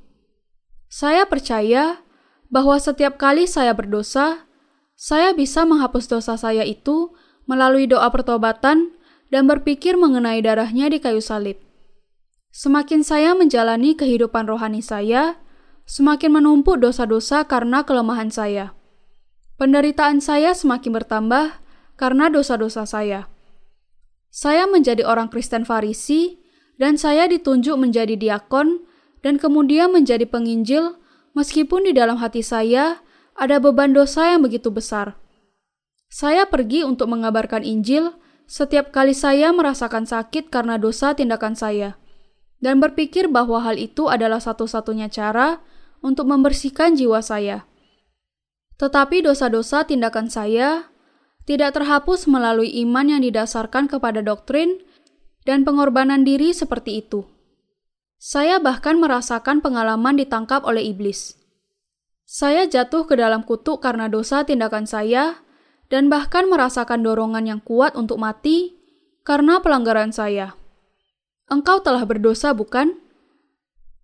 [0.90, 2.07] Saya percaya
[2.48, 4.48] bahwa setiap kali saya berdosa,
[4.98, 7.12] saya bisa menghapus dosa saya itu
[7.48, 8.92] melalui doa pertobatan
[9.28, 11.60] dan berpikir mengenai darahnya di kayu salib.
[12.50, 15.38] Semakin saya menjalani kehidupan rohani saya,
[15.84, 18.72] semakin menumpuk dosa-dosa karena kelemahan saya.
[19.60, 21.60] Penderitaan saya semakin bertambah
[22.00, 23.28] karena dosa-dosa saya.
[24.28, 26.40] Saya menjadi orang Kristen Farisi,
[26.78, 28.86] dan saya ditunjuk menjadi diakon
[29.20, 30.94] dan kemudian menjadi penginjil,
[31.38, 32.98] meskipun di dalam hati saya
[33.38, 35.14] ada beban dosa yang begitu besar.
[36.10, 38.18] Saya pergi untuk mengabarkan Injil
[38.50, 42.00] setiap kali saya merasakan sakit karena dosa tindakan saya,
[42.58, 45.62] dan berpikir bahwa hal itu adalah satu-satunya cara
[46.02, 47.68] untuk membersihkan jiwa saya.
[48.80, 50.90] Tetapi dosa-dosa tindakan saya
[51.44, 54.80] tidak terhapus melalui iman yang didasarkan kepada doktrin
[55.44, 57.28] dan pengorbanan diri seperti itu.
[58.18, 61.38] Saya bahkan merasakan pengalaman ditangkap oleh iblis.
[62.26, 65.40] Saya jatuh ke dalam kutuk karena dosa tindakan saya,
[65.86, 68.76] dan bahkan merasakan dorongan yang kuat untuk mati
[69.22, 70.58] karena pelanggaran saya.
[71.48, 72.98] Engkau telah berdosa, bukan?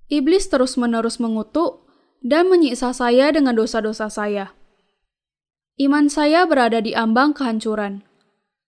[0.09, 1.85] Iblis terus-menerus mengutuk
[2.25, 4.57] dan menyiksa saya dengan dosa-dosa saya.
[5.75, 8.07] Iman saya berada di ambang kehancuran.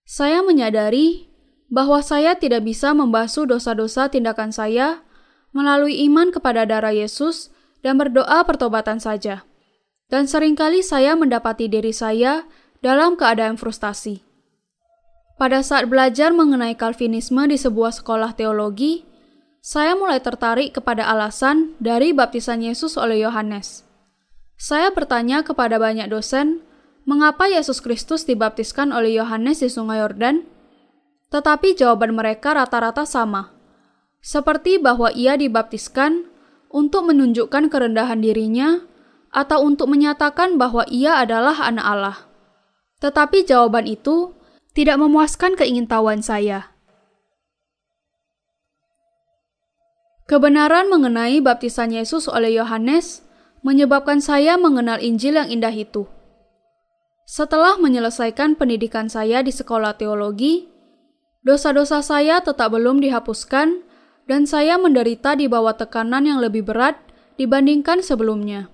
[0.03, 1.31] Saya menyadari
[1.71, 5.06] bahwa saya tidak bisa membasuh dosa-dosa tindakan saya
[5.57, 7.49] melalui iman kepada darah Yesus
[7.81, 9.49] dan berdoa pertobatan saja.
[10.13, 12.45] Dan sering kali saya mendapati diri saya
[12.85, 14.21] dalam keadaan frustasi.
[15.41, 19.09] Pada saat belajar mengenai Calvinisme di sebuah sekolah teologi,
[19.65, 23.83] saya mulai tertarik kepada alasan dari baptisan Yesus oleh Yohanes.
[24.57, 26.65] Saya bertanya kepada banyak dosen
[27.05, 30.47] mengapa Yesus Kristus dibaptiskan oleh Yohanes di Sungai Yordan?
[31.35, 33.56] Tetapi jawaban mereka rata-rata sama,
[34.27, 36.27] seperti bahwa ia dibaptiskan
[36.67, 38.83] untuk menunjukkan kerendahan dirinya
[39.31, 42.19] atau untuk menyatakan bahwa ia adalah anak Allah.
[42.99, 44.35] Tetapi jawaban itu
[44.75, 46.75] tidak memuaskan keingintahuan saya.
[50.27, 53.23] Kebenaran mengenai baptisan Yesus oleh Yohanes
[53.63, 56.03] menyebabkan saya mengenal Injil yang indah itu.
[57.31, 60.67] Setelah menyelesaikan pendidikan saya di sekolah teologi,
[61.47, 63.86] dosa-dosa saya tetap belum dihapuskan
[64.27, 66.99] dan saya menderita di bawah tekanan yang lebih berat
[67.39, 68.69] dibandingkan sebelumnya.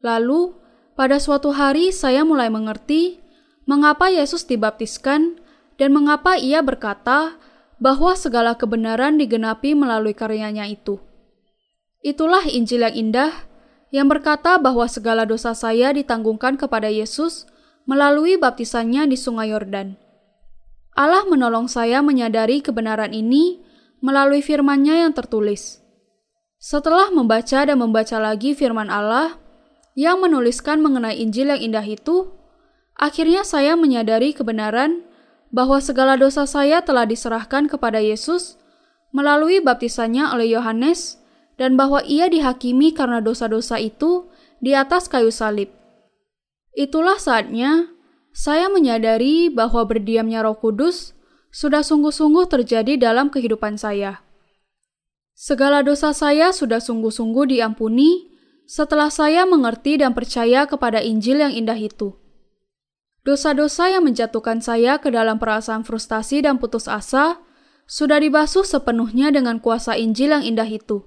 [0.00, 0.56] Lalu,
[0.96, 3.20] pada suatu hari saya mulai mengerti
[3.68, 5.40] mengapa Yesus dibaptiskan
[5.76, 7.36] dan mengapa ia berkata
[7.80, 11.00] bahwa segala kebenaran digenapi melalui karyanya itu.
[12.04, 13.32] Itulah Injil yang indah
[13.94, 17.48] yang berkata bahwa segala dosa saya ditanggungkan kepada Yesus
[17.88, 19.96] melalui baptisannya di Sungai Yordan.
[20.94, 23.58] Allah menolong saya menyadari kebenaran ini
[24.04, 25.80] melalui firman-Nya yang tertulis.
[26.60, 29.40] Setelah membaca dan membaca lagi firman Allah
[29.96, 32.28] yang menuliskan mengenai Injil yang indah itu,
[33.00, 35.08] akhirnya saya menyadari kebenaran
[35.48, 38.60] bahwa segala dosa saya telah diserahkan kepada Yesus
[39.08, 41.16] melalui baptisannya oleh Yohanes
[41.56, 44.28] dan bahwa ia dihakimi karena dosa-dosa itu
[44.60, 45.72] di atas kayu salib.
[46.76, 47.88] Itulah saatnya
[48.34, 51.13] saya menyadari bahwa berdiamnya Roh Kudus
[51.54, 54.26] sudah sungguh-sungguh terjadi dalam kehidupan saya.
[55.38, 58.34] Segala dosa saya sudah sungguh-sungguh diampuni
[58.66, 62.18] setelah saya mengerti dan percaya kepada Injil yang indah itu.
[63.22, 67.38] Dosa-dosa yang menjatuhkan saya ke dalam perasaan frustasi dan putus asa
[67.86, 71.06] sudah dibasuh sepenuhnya dengan kuasa Injil yang indah itu.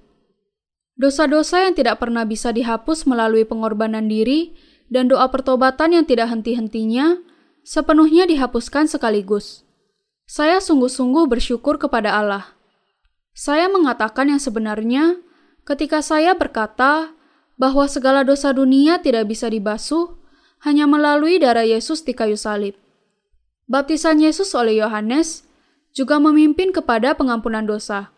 [0.97, 4.55] Dosa-dosa yang tidak pernah bisa dihapus melalui pengorbanan diri
[4.87, 7.21] dan doa pertobatan yang tidak henti-hentinya
[7.67, 9.66] sepenuhnya dihapuskan sekaligus.
[10.27, 12.51] Saya sungguh-sungguh bersyukur kepada Allah.
[13.31, 15.23] Saya mengatakan yang sebenarnya
[15.63, 17.15] ketika saya berkata
[17.55, 20.19] bahwa segala dosa dunia tidak bisa dibasuh
[20.67, 22.75] hanya melalui darah Yesus di kayu salib.
[23.71, 25.47] Baptisan Yesus oleh Yohanes
[25.95, 28.11] juga memimpin kepada pengampunan dosa.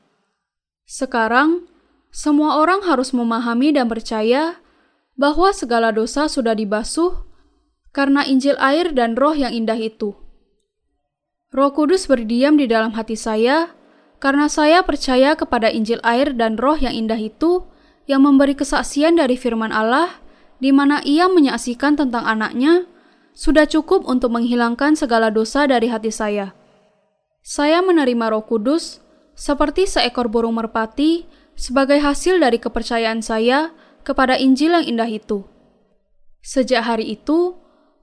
[0.89, 1.69] Sekarang,
[2.09, 4.57] semua orang harus memahami dan percaya
[5.13, 7.21] bahwa segala dosa sudah dibasuh
[7.93, 10.17] karena Injil air dan roh yang indah itu.
[11.49, 13.73] Roh Kudus berdiam di dalam hati saya
[14.21, 17.65] karena saya percaya kepada Injil air dan roh yang indah itu
[18.05, 20.21] yang memberi kesaksian dari firman Allah
[20.61, 22.85] di mana ia menyaksikan tentang anaknya
[23.33, 26.53] sudah cukup untuk menghilangkan segala dosa dari hati saya.
[27.41, 29.01] Saya menerima roh kudus
[29.33, 31.25] seperti seekor burung merpati
[31.57, 33.73] sebagai hasil dari kepercayaan saya
[34.05, 35.49] kepada Injil yang indah itu.
[36.45, 37.57] Sejak hari itu,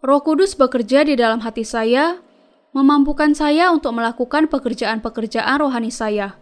[0.04, 2.20] Roh Kudus bekerja di dalam hati saya,
[2.76, 6.36] memampukan saya untuk melakukan pekerjaan-pekerjaan rohani saya.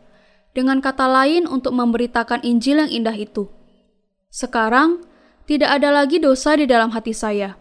[0.51, 3.47] Dengan kata lain, untuk memberitakan Injil yang indah itu.
[4.35, 5.07] Sekarang,
[5.47, 7.55] tidak ada lagi dosa di dalam hati saya.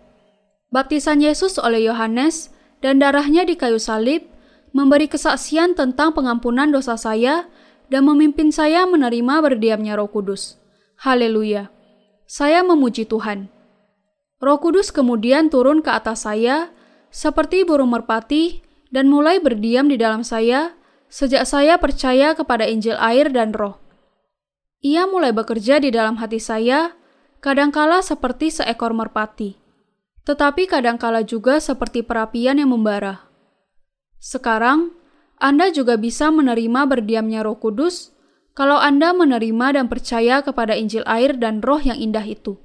[0.74, 2.50] Baptisan Yesus oleh Yohanes
[2.82, 4.26] dan darahnya di kayu salib
[4.74, 7.46] memberi kesaksian tentang pengampunan dosa saya
[7.94, 10.58] dan memimpin saya menerima berdiamnya Roh Kudus.
[10.98, 11.70] Haleluya!
[12.26, 13.54] Saya memuji Tuhan.
[14.42, 16.74] Roh Kudus kemudian turun ke atas saya
[17.14, 20.74] seperti burung merpati dan mulai berdiam di dalam saya
[21.14, 23.78] sejak saya percaya kepada Injil air dan Roh.
[24.82, 26.98] Ia mulai bekerja di dalam hati saya,
[27.38, 29.56] kadangkala seperti seekor merpati,
[30.26, 33.30] tetapi kadangkala juga seperti perapian yang membara.
[34.18, 34.92] Sekarang,
[35.38, 38.12] Anda juga bisa menerima berdiamnya Roh Kudus
[38.58, 42.58] kalau Anda menerima dan percaya kepada Injil air dan Roh yang indah itu.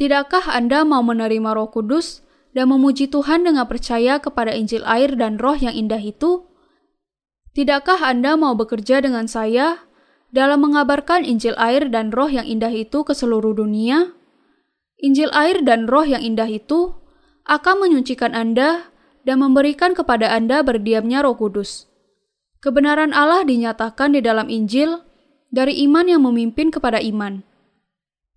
[0.00, 5.40] Tidakkah Anda mau menerima Roh Kudus dan memuji Tuhan dengan percaya kepada Injil air dan
[5.40, 6.44] Roh yang indah itu?
[7.52, 9.84] Tidakkah Anda mau bekerja dengan saya
[10.32, 14.12] dalam mengabarkan Injil air dan Roh yang indah itu ke seluruh dunia?
[15.00, 16.96] Injil air dan Roh yang indah itu
[17.44, 18.92] akan menyucikan Anda
[19.26, 21.90] dan memberikan kepada Anda berdiamnya Roh Kudus.
[22.62, 25.02] Kebenaran Allah dinyatakan di dalam Injil
[25.50, 27.42] dari iman yang memimpin kepada iman.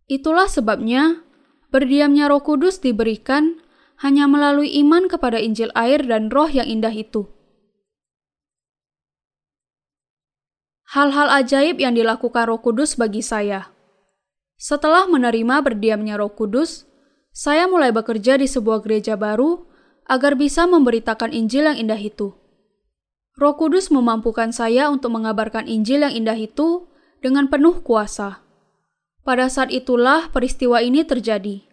[0.10, 1.21] Itulah sebabnya
[1.69, 3.62] berdiamnya Roh Kudus diberikan
[3.99, 7.31] hanya melalui iman kepada Injil air dan Roh yang indah itu.
[10.95, 13.73] Hal-hal ajaib yang dilakukan Roh Kudus bagi saya.
[14.55, 16.88] Setelah menerima berdiamnya Roh Kudus,
[17.36, 19.67] saya mulai bekerja di sebuah gereja baru
[20.08, 22.31] agar bisa memberitakan Injil yang indah itu.
[23.36, 26.88] Roh Kudus memampukan saya untuk mengabarkan Injil yang indah itu
[27.19, 28.39] dengan penuh kuasa.
[29.25, 31.64] Pada saat itulah peristiwa ini terjadi.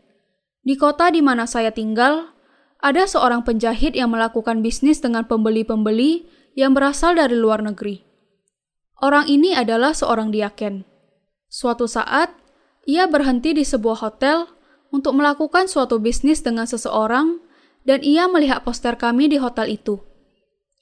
[0.63, 2.31] Di kota di mana saya tinggal,
[2.79, 8.03] ada seorang penjahit yang melakukan bisnis dengan pembeli-pembeli yang berasal dari luar negeri.
[9.03, 10.87] Orang ini adalah seorang diaken.
[11.51, 12.31] Suatu saat,
[12.87, 14.47] ia berhenti di sebuah hotel
[14.95, 17.43] untuk melakukan suatu bisnis dengan seseorang,
[17.83, 19.99] dan ia melihat poster kami di hotel itu.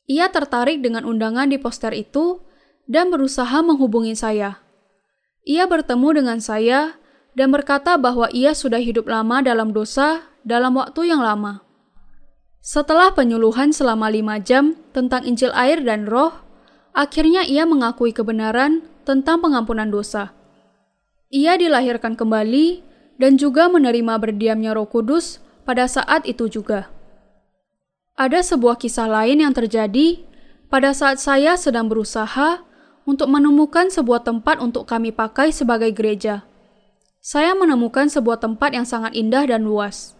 [0.04, 2.44] Ia tertarik dengan undangan di poster itu
[2.84, 4.60] dan berusaha menghubungi saya.
[5.48, 7.00] Ia bertemu dengan saya
[7.34, 11.62] dan berkata bahwa ia sudah hidup lama dalam dosa dalam waktu yang lama.
[12.60, 16.50] Setelah penyuluhan selama lima jam tentang Injil air dan roh,
[16.90, 20.34] Akhirnya ia mengakui kebenaran tentang pengampunan dosa.
[21.30, 22.82] Ia dilahirkan kembali
[23.22, 26.90] dan juga menerima berdiamnya Roh Kudus pada saat itu juga.
[28.18, 30.26] Ada sebuah kisah lain yang terjadi
[30.66, 32.66] pada saat saya sedang berusaha
[33.06, 36.42] untuk menemukan sebuah tempat untuk kami pakai sebagai gereja.
[37.20, 40.16] Saya menemukan sebuah tempat yang sangat indah dan luas.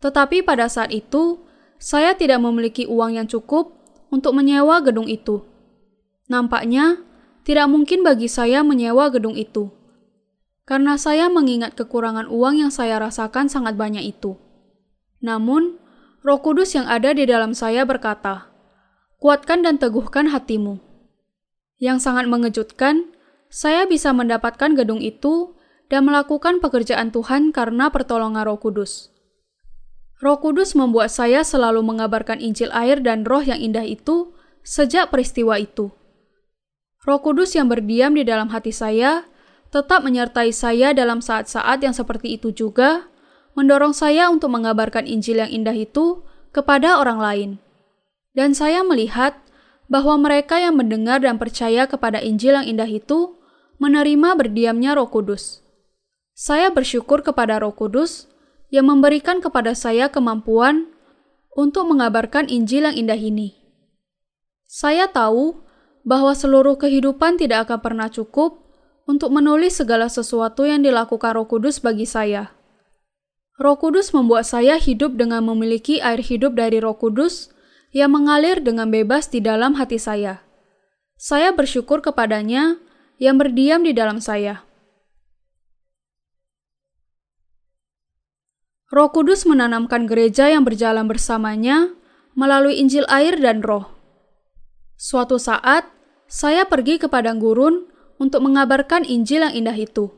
[0.00, 1.44] Tetapi pada saat itu,
[1.76, 3.76] saya tidak memiliki uang yang cukup
[4.08, 5.44] untuk menyewa gedung itu.
[6.32, 7.04] Nampaknya
[7.44, 9.68] tidak mungkin bagi saya menyewa gedung itu,
[10.64, 14.36] karena saya mengingat kekurangan uang yang saya rasakan sangat banyak itu.
[15.20, 15.76] Namun,
[16.20, 18.48] Roh Kudus yang ada di dalam saya berkata,
[19.20, 20.80] "Kuatkan dan teguhkan hatimu."
[21.80, 23.08] Yang sangat mengejutkan,
[23.48, 25.56] saya bisa mendapatkan gedung itu
[25.90, 29.10] dan melakukan pekerjaan Tuhan karena pertolongan Roh Kudus.
[30.22, 34.30] Roh Kudus membuat saya selalu mengabarkan Injil air dan Roh yang indah itu
[34.62, 35.90] sejak peristiwa itu.
[37.02, 39.26] Roh Kudus yang berdiam di dalam hati saya
[39.74, 43.06] tetap menyertai saya dalam saat-saat yang seperti itu juga,
[43.54, 47.50] mendorong saya untuk mengabarkan Injil yang indah itu kepada orang lain.
[48.34, 49.38] Dan saya melihat
[49.90, 53.38] bahwa mereka yang mendengar dan percaya kepada Injil yang indah itu
[53.80, 55.62] menerima berdiamnya Roh Kudus.
[56.40, 58.24] Saya bersyukur kepada Roh Kudus
[58.72, 60.88] yang memberikan kepada saya kemampuan
[61.52, 63.60] untuk mengabarkan Injil yang indah ini.
[64.64, 65.60] Saya tahu
[66.00, 68.56] bahwa seluruh kehidupan tidak akan pernah cukup
[69.04, 72.56] untuk menulis segala sesuatu yang dilakukan Roh Kudus bagi saya.
[73.60, 77.52] Roh Kudus membuat saya hidup dengan memiliki air hidup dari Roh Kudus
[77.92, 80.40] yang mengalir dengan bebas di dalam hati saya.
[81.20, 82.80] Saya bersyukur kepadanya
[83.20, 84.69] yang berdiam di dalam saya.
[88.90, 91.94] Roh Kudus menanamkan gereja yang berjalan bersamanya
[92.34, 93.86] melalui Injil air dan Roh.
[94.98, 95.86] Suatu saat,
[96.26, 97.86] saya pergi ke padang gurun
[98.18, 100.10] untuk mengabarkan Injil yang indah itu.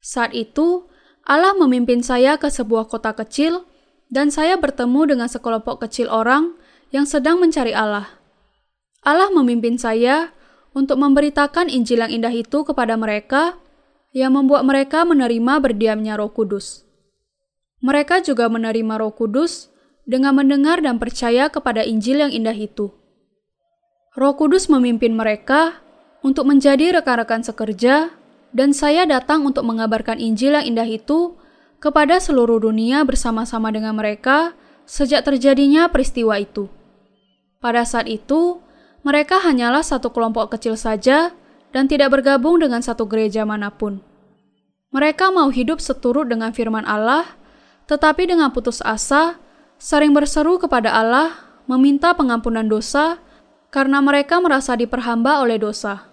[0.00, 0.88] Saat itu,
[1.28, 3.68] Allah memimpin saya ke sebuah kota kecil,
[4.08, 6.56] dan saya bertemu dengan sekelompok kecil orang
[6.96, 8.16] yang sedang mencari Allah.
[9.04, 10.32] Allah memimpin saya
[10.72, 13.60] untuk memberitakan Injil yang indah itu kepada mereka,
[14.16, 16.89] yang membuat mereka menerima berdiamnya Roh Kudus.
[17.80, 19.72] Mereka juga menerima Roh Kudus
[20.04, 22.92] dengan mendengar dan percaya kepada Injil yang indah itu.
[24.16, 25.80] Roh Kudus memimpin mereka
[26.20, 28.12] untuk menjadi rekan-rekan sekerja,
[28.50, 31.38] dan saya datang untuk mengabarkan Injil yang indah itu
[31.80, 34.52] kepada seluruh dunia bersama-sama dengan mereka
[34.84, 36.68] sejak terjadinya peristiwa itu.
[37.62, 38.60] Pada saat itu,
[39.00, 41.32] mereka hanyalah satu kelompok kecil saja
[41.72, 44.02] dan tidak bergabung dengan satu gereja mana pun.
[44.90, 47.38] Mereka mau hidup seturut dengan firman Allah,
[47.90, 49.42] tetapi dengan putus asa,
[49.82, 51.34] sering berseru kepada Allah,
[51.66, 53.18] meminta pengampunan dosa,
[53.74, 56.06] karena mereka merasa diperhamba oleh dosa.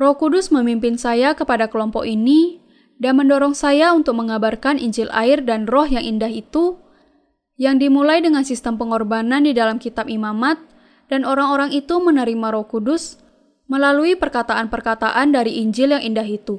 [0.00, 2.64] Roh Kudus memimpin saya kepada kelompok ini
[2.96, 6.80] dan mendorong saya untuk mengabarkan Injil air dan roh yang indah itu,
[7.60, 10.56] yang dimulai dengan sistem pengorbanan di dalam kitab imamat,
[11.12, 13.20] dan orang-orang itu menerima Roh Kudus
[13.68, 16.56] melalui perkataan-perkataan dari Injil yang indah itu.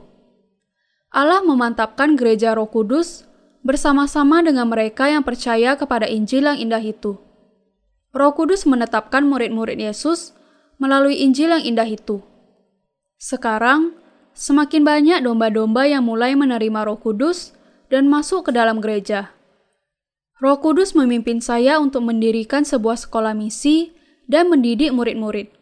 [1.09, 3.30] Allah memantapkan gereja Roh Kudus
[3.61, 7.17] bersama-sama dengan mereka yang percaya kepada Injil yang indah itu.
[8.11, 10.35] Roh Kudus menetapkan murid-murid Yesus
[10.81, 12.19] melalui Injil yang indah itu.
[13.21, 13.95] Sekarang,
[14.33, 17.55] semakin banyak domba-domba yang mulai menerima Roh Kudus
[17.87, 19.31] dan masuk ke dalam gereja.
[20.41, 23.93] Roh Kudus memimpin saya untuk mendirikan sebuah sekolah misi
[24.25, 25.53] dan mendidik murid-murid.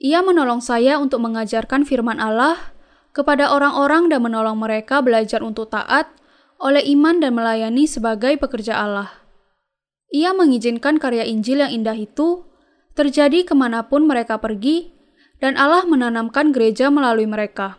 [0.00, 2.72] Ia menolong saya untuk mengajarkan firman Allah
[3.12, 6.17] kepada orang-orang dan menolong mereka belajar untuk taat
[6.58, 9.10] oleh iman dan melayani sebagai pekerja Allah.
[10.10, 12.44] Ia mengizinkan karya Injil yang indah itu
[12.98, 14.90] terjadi ke mana pun mereka pergi,
[15.38, 17.78] dan Allah menanamkan gereja melalui mereka.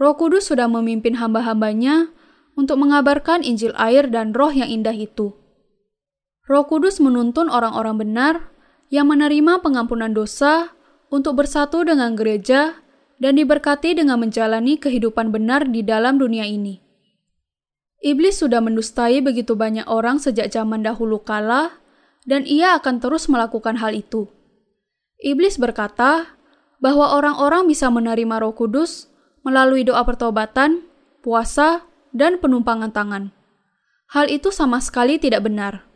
[0.00, 2.12] Roh Kudus sudah memimpin hamba-hambanya
[2.56, 5.36] untuk mengabarkan Injil air dan roh yang indah itu.
[6.48, 8.34] Roh Kudus menuntun orang-orang benar
[8.88, 10.72] yang menerima pengampunan dosa
[11.12, 12.80] untuk bersatu dengan gereja
[13.20, 16.85] dan diberkati dengan menjalani kehidupan benar di dalam dunia ini.
[18.04, 21.80] Iblis sudah mendustai begitu banyak orang sejak zaman dahulu kala,
[22.28, 24.28] dan ia akan terus melakukan hal itu.
[25.22, 26.36] Iblis berkata
[26.82, 29.08] bahwa orang-orang bisa menerima Roh Kudus
[29.46, 30.84] melalui doa pertobatan,
[31.24, 33.32] puasa, dan penumpangan tangan.
[34.12, 35.86] Hal itu sama sekali tidak benar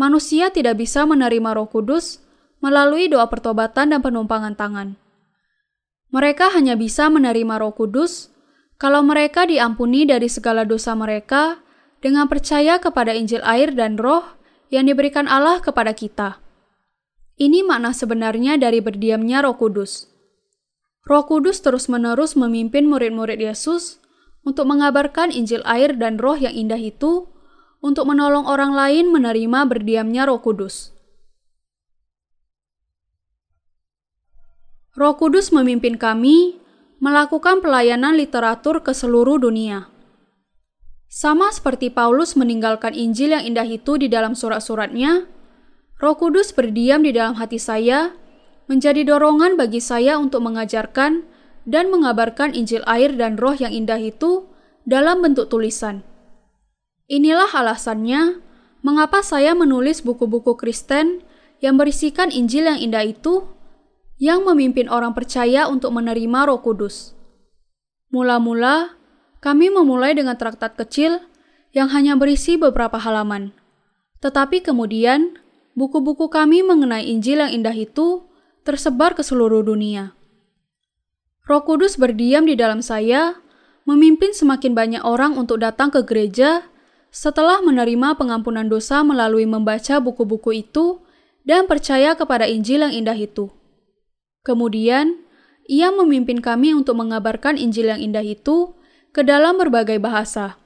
[0.00, 2.24] manusia tidak bisa menerima Roh Kudus
[2.64, 4.96] melalui doa pertobatan dan penumpangan tangan.
[6.08, 8.32] Mereka hanya bisa menerima Roh Kudus
[8.80, 11.60] kalau mereka diampuni dari segala dosa mereka
[12.00, 14.24] dengan percaya kepada Injil air dan Roh
[14.72, 16.40] yang diberikan Allah kepada kita.
[17.36, 20.08] Ini makna sebenarnya dari berdiamnya Roh Kudus.
[21.04, 24.00] Roh Kudus terus-menerus memimpin murid-murid Yesus
[24.48, 27.28] untuk mengabarkan Injil air dan Roh yang indah itu
[27.84, 30.96] untuk menolong orang lain menerima berdiamnya Roh Kudus.
[34.96, 36.59] Roh Kudus memimpin kami
[37.00, 39.88] melakukan pelayanan literatur ke seluruh dunia.
[41.10, 45.26] Sama seperti Paulus meninggalkan Injil yang indah itu di dalam surat-suratnya,
[45.98, 48.14] Roh Kudus berdiam di dalam hati saya,
[48.70, 51.26] menjadi dorongan bagi saya untuk mengajarkan
[51.66, 54.46] dan mengabarkan Injil air dan roh yang indah itu
[54.86, 56.06] dalam bentuk tulisan.
[57.10, 58.38] Inilah alasannya
[58.86, 61.26] mengapa saya menulis buku-buku Kristen
[61.58, 63.50] yang berisikan Injil yang indah itu
[64.20, 67.16] yang memimpin orang percaya untuk menerima Roh Kudus.
[68.12, 69.00] Mula-mula,
[69.40, 71.24] kami memulai dengan traktat kecil
[71.72, 73.56] yang hanya berisi beberapa halaman.
[74.20, 75.40] Tetapi kemudian,
[75.72, 78.28] buku-buku kami mengenai Injil yang indah itu
[78.60, 80.12] tersebar ke seluruh dunia.
[81.48, 83.40] Roh Kudus berdiam di dalam saya,
[83.88, 86.68] memimpin semakin banyak orang untuk datang ke gereja
[87.08, 91.00] setelah menerima pengampunan dosa melalui membaca buku-buku itu
[91.42, 93.48] dan percaya kepada Injil yang indah itu.
[94.40, 95.20] Kemudian,
[95.68, 98.74] ia memimpin kami untuk mengabarkan Injil yang indah itu
[99.12, 100.56] ke dalam berbagai bahasa.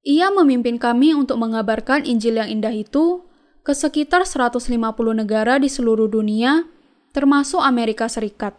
[0.00, 3.28] Ia memimpin kami untuk mengabarkan Injil yang indah itu
[3.60, 4.72] ke sekitar 150
[5.12, 6.64] negara di seluruh dunia,
[7.12, 8.56] termasuk Amerika Serikat.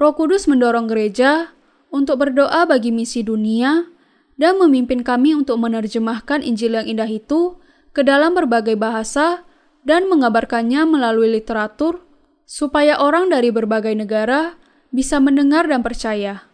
[0.00, 1.52] Roh Kudus mendorong gereja
[1.92, 3.84] untuk berdoa bagi misi dunia
[4.40, 7.60] dan memimpin kami untuk menerjemahkan Injil yang indah itu
[7.92, 9.44] ke dalam berbagai bahasa
[9.84, 12.00] dan mengabarkannya melalui literatur
[12.44, 14.56] supaya orang dari berbagai negara
[14.92, 16.46] bisa mendengar dan percaya.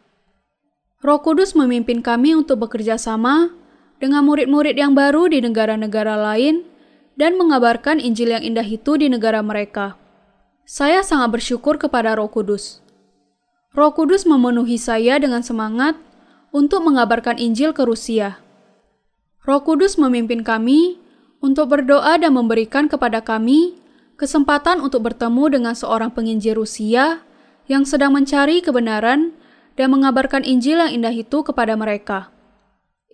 [0.98, 3.54] Roh Kudus memimpin kami untuk bekerja sama
[4.02, 6.66] dengan murid-murid yang baru di negara-negara lain
[7.18, 9.98] dan mengabarkan Injil yang indah itu di negara mereka.
[10.66, 12.82] Saya sangat bersyukur kepada Roh Kudus.
[13.74, 15.98] Roh Kudus memenuhi saya dengan semangat
[16.54, 18.42] untuk mengabarkan Injil ke Rusia.
[19.42, 20.98] Roh Kudus memimpin kami
[21.38, 23.78] untuk berdoa dan memberikan kepada kami
[24.18, 27.22] kesempatan untuk bertemu dengan seorang penginjil Rusia
[27.70, 29.32] yang sedang mencari kebenaran
[29.78, 32.34] dan mengabarkan Injil yang indah itu kepada mereka.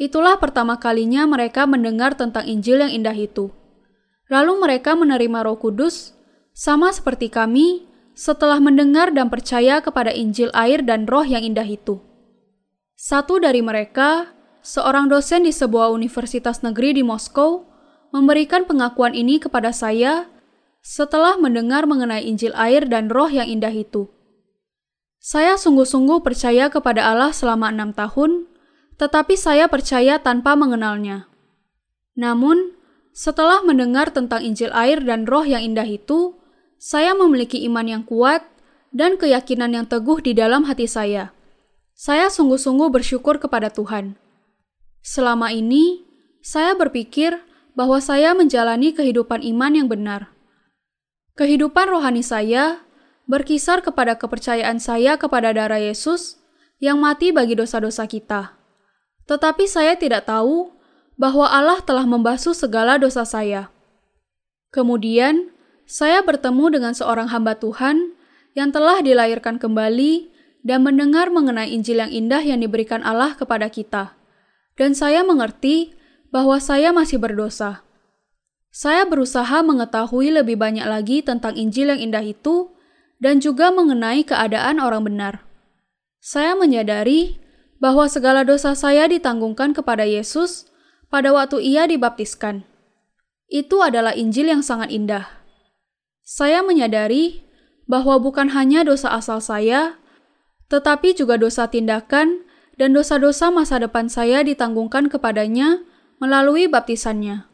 [0.00, 3.52] Itulah pertama kalinya mereka mendengar tentang Injil yang indah itu.
[4.32, 6.16] Lalu mereka menerima Roh Kudus,
[6.56, 7.84] sama seperti kami,
[8.16, 12.00] setelah mendengar dan percaya kepada Injil air dan Roh yang indah itu.
[12.96, 14.32] Satu dari mereka,
[14.64, 17.68] seorang dosen di sebuah universitas negeri di Moskow,
[18.14, 20.30] memberikan pengakuan ini kepada saya
[20.84, 24.12] setelah mendengar mengenai Injil air dan Roh yang indah itu.
[25.16, 28.44] Saya sungguh-sungguh percaya kepada Allah selama enam tahun,
[29.00, 31.32] tetapi saya percaya tanpa mengenalnya.
[32.12, 32.76] Namun,
[33.16, 36.36] setelah mendengar tentang Injil air dan Roh yang indah itu,
[36.76, 38.44] saya memiliki iman yang kuat
[38.92, 41.32] dan keyakinan yang teguh di dalam hati saya.
[41.96, 44.20] Saya sungguh-sungguh bersyukur kepada Tuhan.
[45.00, 46.04] Selama ini,
[46.44, 47.40] saya berpikir
[47.72, 50.33] bahwa saya menjalani kehidupan iman yang benar.
[51.34, 52.86] Kehidupan rohani saya
[53.26, 56.38] berkisar kepada kepercayaan saya kepada darah Yesus
[56.78, 58.54] yang mati bagi dosa-dosa kita.
[59.26, 60.70] Tetapi saya tidak tahu
[61.18, 63.70] bahwa Allah telah membasuh segala dosa saya.
[64.70, 65.54] Kemudian,
[65.86, 68.14] saya bertemu dengan seorang hamba Tuhan
[68.54, 70.30] yang telah dilahirkan kembali
[70.64, 74.16] dan mendengar mengenai Injil yang indah yang diberikan Allah kepada kita.
[74.74, 75.94] Dan saya mengerti
[76.34, 77.83] bahwa saya masih berdosa.
[78.74, 82.74] Saya berusaha mengetahui lebih banyak lagi tentang Injil yang indah itu
[83.22, 85.46] dan juga mengenai keadaan orang benar.
[86.18, 87.38] Saya menyadari
[87.78, 90.66] bahwa segala dosa saya ditanggungkan kepada Yesus
[91.06, 92.66] pada waktu ia dibaptiskan.
[93.46, 95.30] Itu adalah Injil yang sangat indah.
[96.26, 97.46] Saya menyadari
[97.86, 100.02] bahwa bukan hanya dosa asal saya,
[100.66, 102.42] tetapi juga dosa tindakan
[102.74, 105.78] dan dosa-dosa masa depan saya ditanggungkan kepadanya
[106.18, 107.53] melalui baptisannya.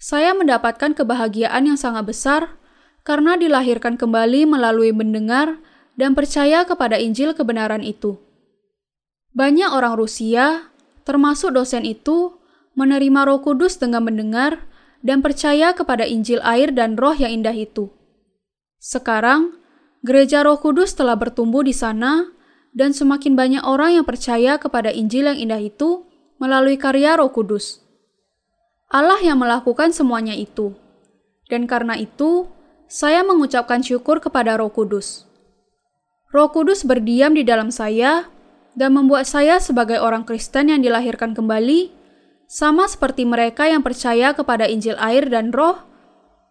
[0.00, 2.56] Saya mendapatkan kebahagiaan yang sangat besar
[3.04, 5.60] karena dilahirkan kembali melalui mendengar
[6.00, 8.16] dan percaya kepada Injil kebenaran itu.
[9.36, 10.72] Banyak orang Rusia,
[11.04, 12.32] termasuk dosen itu,
[12.80, 14.64] menerima Roh Kudus dengan mendengar
[15.04, 17.92] dan percaya kepada Injil air dan Roh yang indah itu.
[18.80, 19.60] Sekarang,
[20.00, 22.32] Gereja Roh Kudus telah bertumbuh di sana,
[22.72, 26.08] dan semakin banyak orang yang percaya kepada Injil yang indah itu
[26.40, 27.84] melalui karya Roh Kudus.
[28.90, 30.74] Allah yang melakukan semuanya itu,
[31.46, 32.50] dan karena itu
[32.90, 35.30] saya mengucapkan syukur kepada Roh Kudus.
[36.34, 38.26] Roh Kudus berdiam di dalam saya
[38.74, 41.94] dan membuat saya sebagai orang Kristen yang dilahirkan kembali,
[42.50, 45.86] sama seperti mereka yang percaya kepada Injil air dan Roh,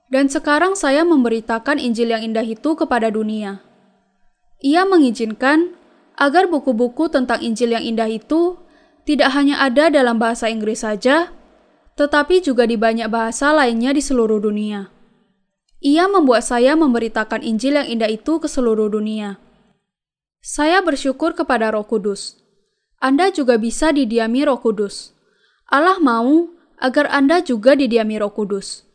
[0.08, 3.60] dan sekarang saya memberitakan Injil yang indah itu kepada dunia.
[4.64, 5.76] Ia mengizinkan
[6.16, 8.56] agar buku-buku tentang Injil yang indah itu
[9.04, 11.36] tidak hanya ada dalam bahasa Inggris saja,
[12.00, 14.88] tetapi juga di banyak bahasa lainnya di seluruh dunia.
[15.84, 19.36] Ia membuat saya memberitakan Injil yang indah itu ke seluruh dunia.
[20.40, 22.40] Saya bersyukur kepada Roh Kudus.
[23.04, 25.12] Anda juga bisa didiami Roh Kudus.
[25.68, 28.88] Allah mau agar Anda juga didiami Roh Kudus.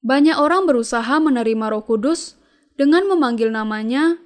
[0.00, 2.40] Banyak orang berusaha menerima Roh Kudus
[2.80, 4.16] dengan memanggil namanya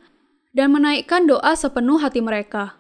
[0.54, 2.78] dan menaikkan doa sepenuh hati mereka.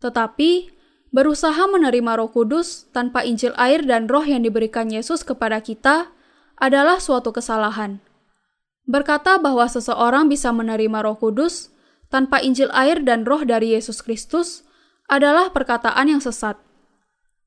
[0.00, 0.75] Tetapi,
[1.14, 6.10] berusaha menerima Roh Kudus tanpa Injil air dan Roh yang diberikan Yesus kepada kita
[6.56, 8.00] adalah suatu kesalahan.
[8.86, 11.74] Berkata bahwa seseorang bisa menerima Roh Kudus
[12.06, 14.62] tanpa Injil air dan Roh dari Yesus Kristus
[15.10, 16.58] adalah perkataan yang sesat.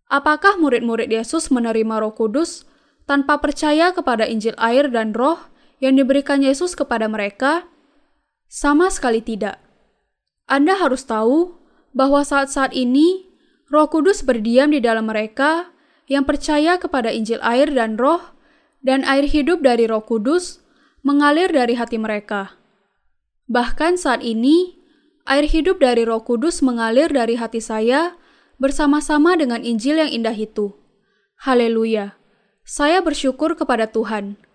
[0.09, 2.65] Apakah murid-murid Yesus menerima Roh Kudus
[3.05, 5.37] tanpa percaya kepada Injil air dan Roh
[5.79, 7.69] yang diberikan Yesus kepada mereka?
[8.49, 9.61] Sama sekali tidak.
[10.49, 11.61] Anda harus tahu
[11.93, 13.28] bahwa saat-saat ini
[13.69, 15.69] Roh Kudus berdiam di dalam mereka
[16.09, 18.33] yang percaya kepada Injil air dan Roh,
[18.81, 20.65] dan air hidup dari Roh Kudus
[21.05, 22.57] mengalir dari hati mereka.
[23.45, 24.81] Bahkan saat ini,
[25.29, 28.17] air hidup dari Roh Kudus mengalir dari hati saya
[28.57, 30.73] bersama-sama dengan Injil yang indah itu.
[31.37, 32.17] Haleluya!
[32.65, 34.48] Saya bersyukur kepada Tuhan.